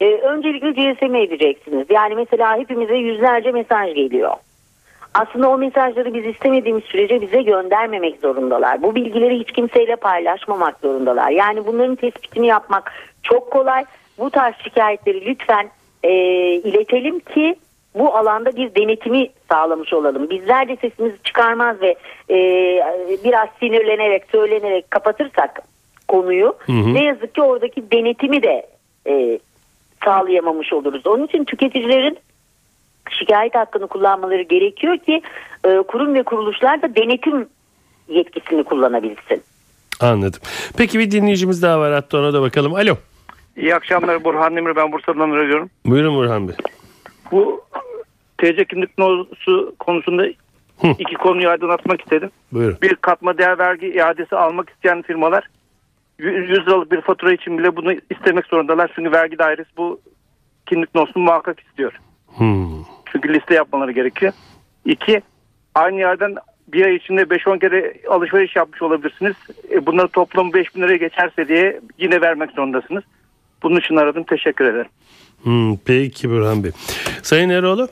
Ee, 0.00 0.06
öncelikle 0.06 0.70
GSM 0.70 1.14
edeceksiniz. 1.14 1.86
Yani 1.90 2.14
mesela 2.14 2.58
hepimize 2.58 2.94
yüzlerce 2.96 3.50
mesaj 3.52 3.94
geliyor. 3.94 4.30
Aslında 5.14 5.48
o 5.48 5.58
mesajları 5.58 6.14
biz 6.14 6.26
istemediğimiz 6.26 6.84
sürece 6.84 7.20
bize 7.20 7.42
göndermemek 7.42 8.20
zorundalar. 8.20 8.82
Bu 8.82 8.94
bilgileri 8.94 9.38
hiç 9.38 9.52
kimseyle 9.52 9.96
paylaşmamak 9.96 10.76
zorundalar. 10.82 11.30
Yani 11.30 11.66
bunların 11.66 11.96
tespitini 11.96 12.46
yapmak 12.46 12.92
çok 13.22 13.50
kolay. 13.50 13.84
Bu 14.18 14.30
tarz 14.30 14.54
şikayetleri 14.64 15.26
lütfen 15.26 15.70
e, 16.02 16.10
iletelim 16.54 17.20
ki 17.20 17.54
bu 17.94 18.16
alanda 18.16 18.56
bir 18.56 18.74
denetimi 18.74 19.28
sağlamış 19.50 19.92
olalım. 19.92 20.30
Bizler 20.30 20.68
de 20.68 20.76
sesimizi 20.76 21.16
çıkarmaz 21.24 21.76
ve 21.80 21.96
e, 22.30 22.36
biraz 23.24 23.48
sinirlenerek, 23.60 24.22
söylenerek 24.32 24.90
kapatırsak 24.90 25.62
konuyu 26.08 26.56
Hı 26.58 26.72
hı. 26.72 26.94
ne 26.94 27.04
yazık 27.04 27.34
ki 27.34 27.42
oradaki 27.42 27.90
denetimi 27.90 28.42
de 28.42 28.66
e, 29.08 29.38
sağlayamamış 30.04 30.72
oluruz. 30.72 31.06
Onun 31.06 31.26
için 31.26 31.44
tüketicilerin 31.44 32.18
şikayet 33.10 33.54
hakkını 33.54 33.86
kullanmaları 33.86 34.42
gerekiyor 34.42 34.98
ki 34.98 35.22
e, 35.64 35.82
kurum 35.82 36.14
ve 36.14 36.22
kuruluşlar 36.22 36.82
da 36.82 36.96
denetim 36.96 37.48
yetkisini 38.08 38.64
kullanabilsin. 38.64 39.42
Anladım. 40.00 40.40
Peki 40.76 40.98
bir 40.98 41.10
dinleyicimiz 41.10 41.62
daha 41.62 41.80
var 41.80 41.92
hatta 41.92 42.18
ona 42.18 42.32
da 42.32 42.42
bakalım. 42.42 42.74
Alo. 42.74 42.96
İyi 43.56 43.74
akşamlar 43.74 44.24
Burhan 44.24 44.56
Demir 44.56 44.76
ben 44.76 44.92
Bursa'dan 44.92 45.30
arıyorum. 45.30 45.70
Buyurun 45.86 46.16
Burhan 46.16 46.48
Bey. 46.48 46.54
Bu 47.32 47.64
TC 48.44 48.64
kimlik 48.64 48.98
numarası 48.98 49.74
konusunda 49.78 50.22
Hı. 50.80 50.88
iki 50.98 51.14
konuyu 51.14 51.48
aydınlatmak 51.48 52.00
istedim. 52.00 52.30
Buyurun. 52.52 52.78
Bir 52.82 52.94
katma 52.94 53.38
değer 53.38 53.58
vergi 53.58 53.86
iadesi 53.86 54.36
almak 54.36 54.70
isteyen 54.70 55.02
firmalar 55.02 55.48
100 56.18 56.50
liralık 56.50 56.92
bir 56.92 57.00
fatura 57.00 57.32
için 57.32 57.58
bile 57.58 57.76
bunu 57.76 57.92
istemek 58.10 58.46
zorundalar. 58.46 58.90
Çünkü 58.94 59.12
vergi 59.12 59.38
dairesi 59.38 59.70
bu 59.76 60.00
kimlik 60.66 60.94
numarasını 60.94 61.22
muhakkak 61.22 61.60
istiyor. 61.60 61.92
Hmm. 62.36 62.84
Çünkü 63.12 63.34
liste 63.34 63.54
yapmaları 63.54 63.92
gerekiyor. 63.92 64.32
İki, 64.84 65.22
aynı 65.74 65.98
yerden 65.98 66.34
bir 66.68 66.86
ay 66.86 66.94
içinde 66.94 67.22
5-10 67.22 67.60
kere 67.60 67.94
alışveriş 68.10 68.56
yapmış 68.56 68.82
olabilirsiniz. 68.82 69.34
E, 69.70 69.86
bunların 69.86 70.08
toplamı 70.08 70.52
5 70.52 70.74
bin 70.74 70.82
liraya 70.82 70.96
geçerse 70.96 71.48
diye 71.48 71.80
yine 71.98 72.20
vermek 72.20 72.50
zorundasınız. 72.50 73.04
Bunun 73.62 73.80
için 73.80 73.96
aradım. 73.96 74.24
Teşekkür 74.24 74.64
ederim. 74.64 74.90
Hmm, 75.42 75.76
peki 75.76 76.30
Burhan 76.30 76.64
Bey. 76.64 76.70
Sayın 77.22 77.48
Eroğlu. 77.48 77.88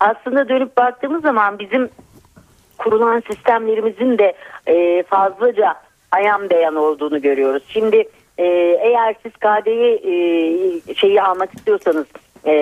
Aslında 0.00 0.48
dönüp 0.48 0.76
baktığımız 0.76 1.22
zaman 1.22 1.58
bizim 1.58 1.88
kurulan 2.78 3.22
sistemlerimizin 3.30 4.18
de 4.18 4.34
e, 4.66 5.02
fazlaca 5.02 5.74
ayan 6.12 6.50
beyan 6.50 6.76
olduğunu 6.76 7.22
görüyoruz. 7.22 7.62
Şimdi 7.68 8.08
e, 8.38 8.44
eğer 8.80 9.14
siz 9.22 9.32
KDV 9.32 10.08
e, 10.08 10.94
şeyi 10.94 11.22
almak 11.22 11.54
istiyorsanız 11.54 12.06
e, 12.44 12.54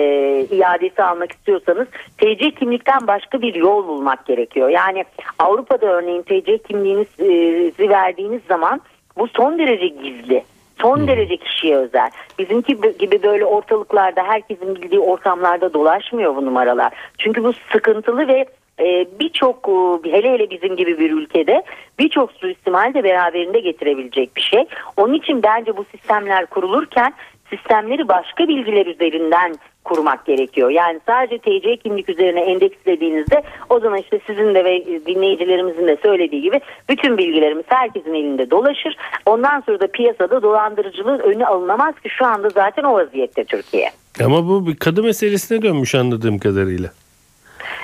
iadesi 0.51 1.03
almak 1.03 1.31
istiyorsanız 1.31 1.87
TC 2.17 2.51
kimlikten 2.51 3.07
başka 3.07 3.41
bir 3.41 3.55
yol 3.55 3.87
bulmak 3.87 4.25
gerekiyor. 4.25 4.69
Yani 4.69 5.05
Avrupa'da 5.39 5.85
örneğin 5.85 6.21
TC 6.21 6.57
kimliğinizi 6.57 7.89
verdiğiniz 7.89 8.41
zaman 8.47 8.81
bu 9.17 9.27
son 9.27 9.59
derece 9.59 9.87
gizli. 9.87 10.43
Son 10.83 11.07
derece 11.07 11.37
kişiye 11.37 11.77
özel. 11.77 12.09
Bizimki 12.39 12.77
gibi 12.99 13.23
böyle 13.23 13.45
ortalıklarda 13.45 14.23
herkesin 14.23 14.75
bildiği 14.75 14.99
ortamlarda 14.99 15.73
dolaşmıyor 15.73 16.35
bu 16.35 16.45
numaralar. 16.45 16.93
Çünkü 17.17 17.43
bu 17.43 17.53
sıkıntılı 17.71 18.27
ve 18.27 18.45
e, 18.79 19.05
birçok 19.19 19.69
e, 20.05 20.11
hele 20.11 20.31
hele 20.31 20.49
bizim 20.49 20.75
gibi 20.75 20.99
bir 20.99 21.11
ülkede 21.11 21.63
birçok 21.99 22.31
suistimal 22.31 22.93
de 22.93 23.03
beraberinde 23.03 23.59
getirebilecek 23.59 24.35
bir 24.35 24.41
şey. 24.41 24.65
Onun 24.97 25.13
için 25.13 25.43
bence 25.43 25.77
bu 25.77 25.83
sistemler 25.83 26.45
kurulurken 26.45 27.13
sistemleri 27.49 28.07
başka 28.07 28.47
bilgiler 28.47 28.85
üzerinden 28.85 29.55
kurmak 29.83 30.25
gerekiyor. 30.25 30.69
Yani 30.69 30.99
sadece 31.05 31.37
TC 31.37 31.77
kimlik 31.77 32.09
üzerine 32.09 32.41
endekslediğinizde 32.41 33.43
o 33.69 33.79
zaman 33.79 33.99
işte 33.99 34.19
sizin 34.27 34.55
de 34.55 34.65
ve 34.65 34.85
dinleyicilerimizin 35.05 35.87
de 35.87 35.97
söylediği 36.03 36.41
gibi 36.41 36.59
bütün 36.89 37.17
bilgilerimiz 37.17 37.65
herkesin 37.67 38.13
elinde 38.13 38.51
dolaşır. 38.51 38.95
Ondan 39.25 39.59
sonra 39.59 39.79
da 39.79 39.87
piyasada 39.87 40.41
dolandırıcılığın 40.41 41.19
önü 41.19 41.45
alınamaz 41.45 41.95
ki 41.99 42.09
şu 42.09 42.25
anda 42.25 42.49
zaten 42.49 42.83
o 42.83 42.93
vaziyette 42.93 43.43
Türkiye. 43.43 43.91
Ama 44.23 44.47
bu 44.47 44.67
bir 44.67 44.75
kadı 44.75 45.03
meselesine 45.03 45.61
dönmüş 45.61 45.95
anladığım 45.95 46.37
kadarıyla. 46.37 46.89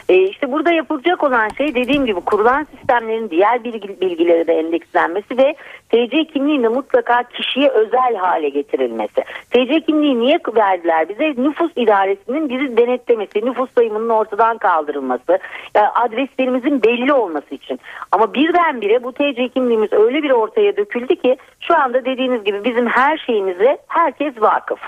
E 0.09 0.23
işte 0.23 0.51
burada 0.51 0.71
yapılacak 0.71 1.23
olan 1.23 1.49
şey 1.57 1.75
dediğim 1.75 2.05
gibi 2.05 2.21
kurulan 2.21 2.63
sistemlerin 2.63 3.29
diğer 3.29 3.63
bilgi, 3.63 4.01
bilgileri 4.01 4.47
de 4.47 4.53
endekslenmesi 4.53 5.37
ve 5.37 5.55
TC 5.89 6.25
kimliğinin 6.25 6.63
de 6.63 6.67
mutlaka 6.67 7.23
kişiye 7.23 7.69
özel 7.69 8.15
hale 8.15 8.49
getirilmesi. 8.49 9.23
TC 9.51 9.81
kimliği 9.81 10.19
niye 10.19 10.39
verdiler 10.55 11.09
bize? 11.09 11.33
Nüfus 11.37 11.71
idaresinin 11.75 12.49
bizi 12.49 12.77
denetlemesi, 12.77 13.45
nüfus 13.45 13.69
sayımının 13.75 14.09
ortadan 14.09 14.57
kaldırılması, 14.57 15.39
yani 15.75 15.87
adreslerimizin 15.87 16.83
belli 16.83 17.13
olması 17.13 17.55
için. 17.55 17.79
Ama 18.11 18.33
birdenbire 18.33 19.03
bu 19.03 19.11
TC 19.11 19.49
kimliğimiz 19.49 19.93
öyle 19.93 20.23
bir 20.23 20.31
ortaya 20.31 20.77
döküldü 20.77 21.15
ki 21.15 21.37
şu 21.59 21.77
anda 21.77 22.05
dediğiniz 22.05 22.43
gibi 22.43 22.63
bizim 22.63 22.87
her 22.87 23.17
şeyimize 23.17 23.77
herkes 23.87 24.41
vakıf. 24.41 24.79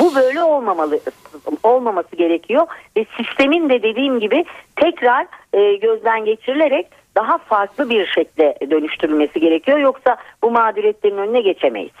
Bu 0.00 0.14
böyle 0.14 0.42
olmamalı 0.42 1.00
olmaması 1.62 2.16
gerekiyor 2.16 2.66
ve 2.96 3.06
sistemin 3.16 3.68
de 3.68 3.82
dediğim 3.82 4.20
gibi 4.20 4.44
tekrar 4.76 5.26
e, 5.52 5.74
gözden 5.74 6.24
geçirilerek 6.24 6.86
daha 7.16 7.38
farklı 7.38 7.90
bir 7.90 8.06
şekle 8.06 8.54
dönüştürülmesi 8.70 9.40
gerekiyor. 9.40 9.78
Yoksa 9.78 10.16
bu 10.42 10.50
mağduriyetlerin 10.50 11.18
önüne 11.18 11.40
geçemeyiz. 11.40 11.92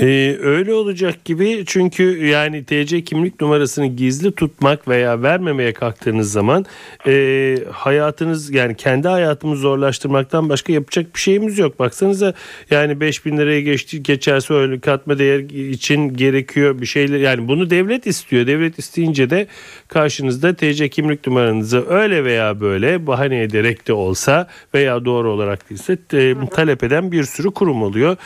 Ee, 0.00 0.36
öyle 0.42 0.74
olacak 0.74 1.24
gibi 1.24 1.64
çünkü 1.66 2.26
yani 2.26 2.64
TC 2.64 3.04
kimlik 3.04 3.40
numarasını 3.40 3.86
gizli 3.86 4.32
tutmak 4.32 4.88
veya 4.88 5.22
vermemeye 5.22 5.72
kalktığınız 5.72 6.32
zaman 6.32 6.66
e, 7.06 7.58
hayatınız 7.72 8.54
yani 8.54 8.74
kendi 8.74 9.08
hayatımızı 9.08 9.60
zorlaştırmaktan 9.60 10.48
başka 10.48 10.72
yapacak 10.72 11.14
bir 11.14 11.20
şeyimiz 11.20 11.58
yok. 11.58 11.78
Baksanıza 11.78 12.34
yani 12.70 13.00
5000 13.00 13.38
liraya 13.38 13.60
geçti, 13.60 14.02
geçerse 14.02 14.54
öyle 14.54 14.80
katma 14.80 15.18
değer 15.18 15.40
için 15.70 16.14
gerekiyor 16.14 16.80
bir 16.80 16.86
şeyler 16.86 17.18
yani 17.18 17.48
bunu 17.48 17.70
devlet 17.70 18.06
istiyor. 18.06 18.46
Devlet 18.46 18.78
isteyince 18.78 19.30
de 19.30 19.46
karşınızda 19.88 20.54
TC 20.54 20.88
kimlik 20.88 21.26
numaranızı 21.26 21.88
öyle 21.88 22.24
veya 22.24 22.60
böyle 22.60 23.06
bahane 23.06 23.42
ederek 23.42 23.88
de 23.88 23.92
olsa 23.92 24.48
veya 24.74 25.04
doğru 25.04 25.30
olarak 25.32 25.70
değilse 25.70 25.98
e, 26.12 26.34
talep 26.50 26.84
eden 26.84 27.12
bir 27.12 27.24
sürü 27.24 27.50
kurum 27.50 27.82
oluyor. 27.82 28.16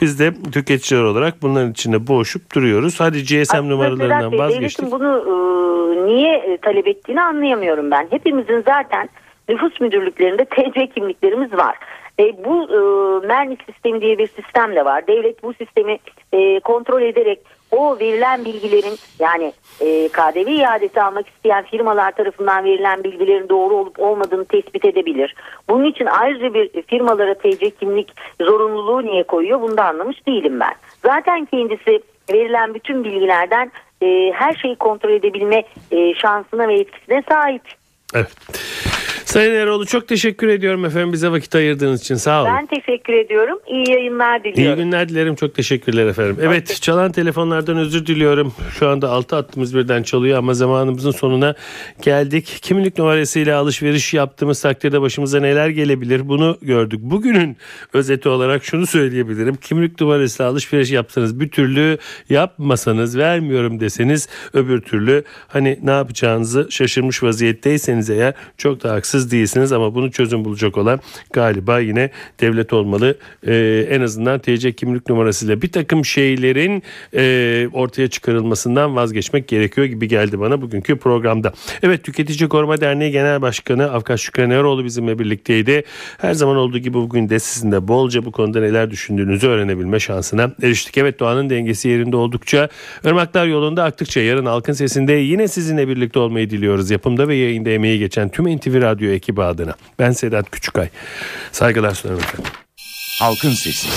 Biz 0.00 0.18
de 0.18 0.34
tüketiciler 0.52 1.02
olarak 1.02 1.15
bunların 1.42 1.70
içinde 1.70 2.06
boğuşup 2.06 2.54
duruyoruz. 2.54 3.00
Hadi 3.00 3.22
GSM 3.22 3.56
Aslında 3.56 3.62
numaralarından 3.62 4.32
Bey, 4.32 4.38
vazgeçtik. 4.38 4.92
Bunu 4.92 5.24
e, 5.26 6.06
niye 6.06 6.36
e, 6.36 6.56
talep 6.56 6.88
ettiğini 6.88 7.22
anlayamıyorum 7.22 7.90
ben. 7.90 8.06
Hepimizin 8.10 8.62
zaten 8.66 9.08
nüfus 9.48 9.80
müdürlüklerinde 9.80 10.44
TC 10.44 10.86
kimliklerimiz 10.86 11.52
var. 11.52 11.76
E, 12.18 12.44
bu 12.44 12.62
e, 12.62 12.78
MERNİ 13.26 13.56
sistemi 13.66 14.00
diye 14.00 14.18
bir 14.18 14.26
sistem 14.26 14.76
de 14.76 14.84
var. 14.84 15.06
Devlet 15.06 15.42
bu 15.42 15.54
sistemi 15.54 15.98
e, 16.32 16.60
kontrol 16.60 17.02
ederek 17.02 17.40
o 17.70 17.98
verilen 18.00 18.44
bilgilerin 18.44 18.98
yani 19.18 19.52
e, 19.80 20.08
KDV 20.08 20.48
iadesi 20.48 21.02
almak 21.02 21.28
isteyen 21.28 21.64
firmalar 21.64 22.12
tarafından 22.12 22.64
verilen 22.64 23.04
bilgilerin 23.04 23.48
doğru 23.48 23.74
olup 23.74 24.00
olmadığını 24.00 24.44
tespit 24.44 24.84
edebilir. 24.84 25.34
Bunun 25.68 25.84
için 25.84 26.06
ayrıca 26.06 26.54
bir 26.54 26.82
firmalara 26.82 27.34
TC 27.34 27.70
kimlik 27.70 28.12
zorunluluğu 28.40 29.02
niye 29.02 29.22
koyuyor 29.22 29.60
bunu 29.60 29.76
da 29.76 29.84
anlamış 29.84 30.26
değilim 30.26 30.60
ben. 30.60 30.74
Zaten 31.06 31.44
kendisi 31.44 32.02
verilen 32.32 32.74
bütün 32.74 33.04
bilgilerden 33.04 33.72
e, 34.02 34.32
her 34.34 34.54
şeyi 34.54 34.76
kontrol 34.76 35.10
edebilme 35.10 35.64
e, 35.90 36.14
şansına 36.14 36.68
ve 36.68 36.74
etkisine 36.74 37.22
sahip. 37.28 37.62
Evet. 38.14 38.36
Sayın 39.26 39.54
Eroğlu 39.54 39.86
çok 39.86 40.08
teşekkür 40.08 40.48
ediyorum 40.48 40.84
efendim 40.84 41.12
bize 41.12 41.30
vakit 41.30 41.54
ayırdığınız 41.54 42.00
için 42.00 42.14
sağ 42.14 42.42
olun. 42.42 42.52
Ben 42.56 42.66
teşekkür 42.66 43.12
ediyorum. 43.12 43.58
İyi 43.66 43.90
yayınlar 43.90 44.40
İyi 44.44 44.54
diliyorum. 44.54 44.84
günler 44.84 45.08
dilerim. 45.08 45.34
Çok 45.34 45.54
teşekkürler 45.54 46.06
efendim. 46.06 46.36
Evet 46.42 46.78
çalan 46.82 47.12
telefonlardan 47.12 47.76
özür 47.76 48.06
diliyorum. 48.06 48.52
Şu 48.78 48.88
anda 48.88 49.10
altı 49.10 49.36
hattımız 49.36 49.74
birden 49.76 50.02
çalıyor 50.02 50.38
ama 50.38 50.54
zamanımızın 50.54 51.10
sonuna 51.10 51.54
geldik. 52.02 52.58
Kimlik 52.62 52.98
numarasıyla 52.98 53.58
alışveriş 53.58 54.14
yaptığımız 54.14 54.60
takdirde 54.62 55.00
başımıza 55.00 55.40
neler 55.40 55.68
gelebilir 55.68 56.28
bunu 56.28 56.58
gördük. 56.62 57.00
Bugünün 57.02 57.56
özeti 57.92 58.28
olarak 58.28 58.64
şunu 58.64 58.86
söyleyebilirim. 58.86 59.54
Kimlik 59.56 60.00
numarasıyla 60.00 60.50
alışveriş 60.50 60.90
yapsanız 60.90 61.40
bir 61.40 61.48
türlü 61.48 61.98
yapmasanız 62.30 63.18
vermiyorum 63.18 63.80
deseniz 63.80 64.28
öbür 64.54 64.80
türlü 64.80 65.24
hani 65.48 65.78
ne 65.82 65.90
yapacağınızı 65.90 66.66
şaşırmış 66.70 67.22
vaziyetteyseniz 67.22 68.10
eğer 68.10 68.34
çok 68.58 68.82
da 68.82 68.92
haksız 68.92 69.15
değilsiniz 69.16 69.72
ama 69.72 69.94
bunu 69.94 70.10
çözüm 70.10 70.44
bulacak 70.44 70.78
olan 70.78 71.00
galiba 71.32 71.78
yine 71.78 72.10
devlet 72.40 72.72
olmalı. 72.72 73.18
Ee, 73.46 73.86
en 73.90 74.00
azından 74.00 74.38
TC 74.38 74.72
kimlik 74.72 75.08
numarasıyla 75.08 75.62
bir 75.62 75.72
takım 75.72 76.04
şeylerin 76.04 76.82
e, 77.14 77.68
ortaya 77.72 78.08
çıkarılmasından 78.08 78.96
vazgeçmek 78.96 79.48
gerekiyor 79.48 79.86
gibi 79.86 80.08
geldi 80.08 80.40
bana 80.40 80.62
bugünkü 80.62 80.96
programda. 80.96 81.52
Evet 81.82 82.04
Tüketici 82.04 82.48
Koruma 82.48 82.80
Derneği 82.80 83.12
Genel 83.12 83.42
Başkanı 83.42 83.92
Afkan 83.92 84.16
Şükran 84.16 84.50
Eroğlu 84.50 84.84
bizimle 84.84 85.18
birlikteydi. 85.18 85.84
Her 86.18 86.34
zaman 86.34 86.56
olduğu 86.56 86.78
gibi 86.78 86.94
bugün 86.94 87.28
de 87.28 87.38
sizin 87.38 87.72
de 87.72 87.88
bolca 87.88 88.24
bu 88.24 88.32
konuda 88.32 88.60
neler 88.60 88.90
düşündüğünüzü 88.90 89.48
öğrenebilme 89.48 90.00
şansına 90.00 90.50
eriştik. 90.62 90.98
Evet 90.98 91.20
doğanın 91.20 91.50
dengesi 91.50 91.88
yerinde 91.88 92.16
oldukça 92.16 92.68
ırmaklar 93.06 93.46
yolunda 93.46 93.84
aktıkça 93.84 94.20
yarın 94.20 94.46
halkın 94.46 94.72
sesinde 94.72 95.12
yine 95.12 95.48
sizinle 95.48 95.88
birlikte 95.88 96.18
olmayı 96.18 96.50
diliyoruz. 96.50 96.90
Yapımda 96.90 97.28
ve 97.28 97.34
yayında 97.34 97.70
emeği 97.70 97.98
geçen 97.98 98.28
tüm 98.28 98.56
NTV 98.56 98.80
Radyo 99.06 99.16
ekibi 99.16 99.42
adına. 99.42 99.74
Ben 99.98 100.12
Sedat 100.12 100.50
Küçükay. 100.50 100.88
Saygılar 101.52 101.94
sunarım 101.94 102.20
efendim. 102.20 102.52
Halkın 103.18 103.50
Sesi. 103.50 103.88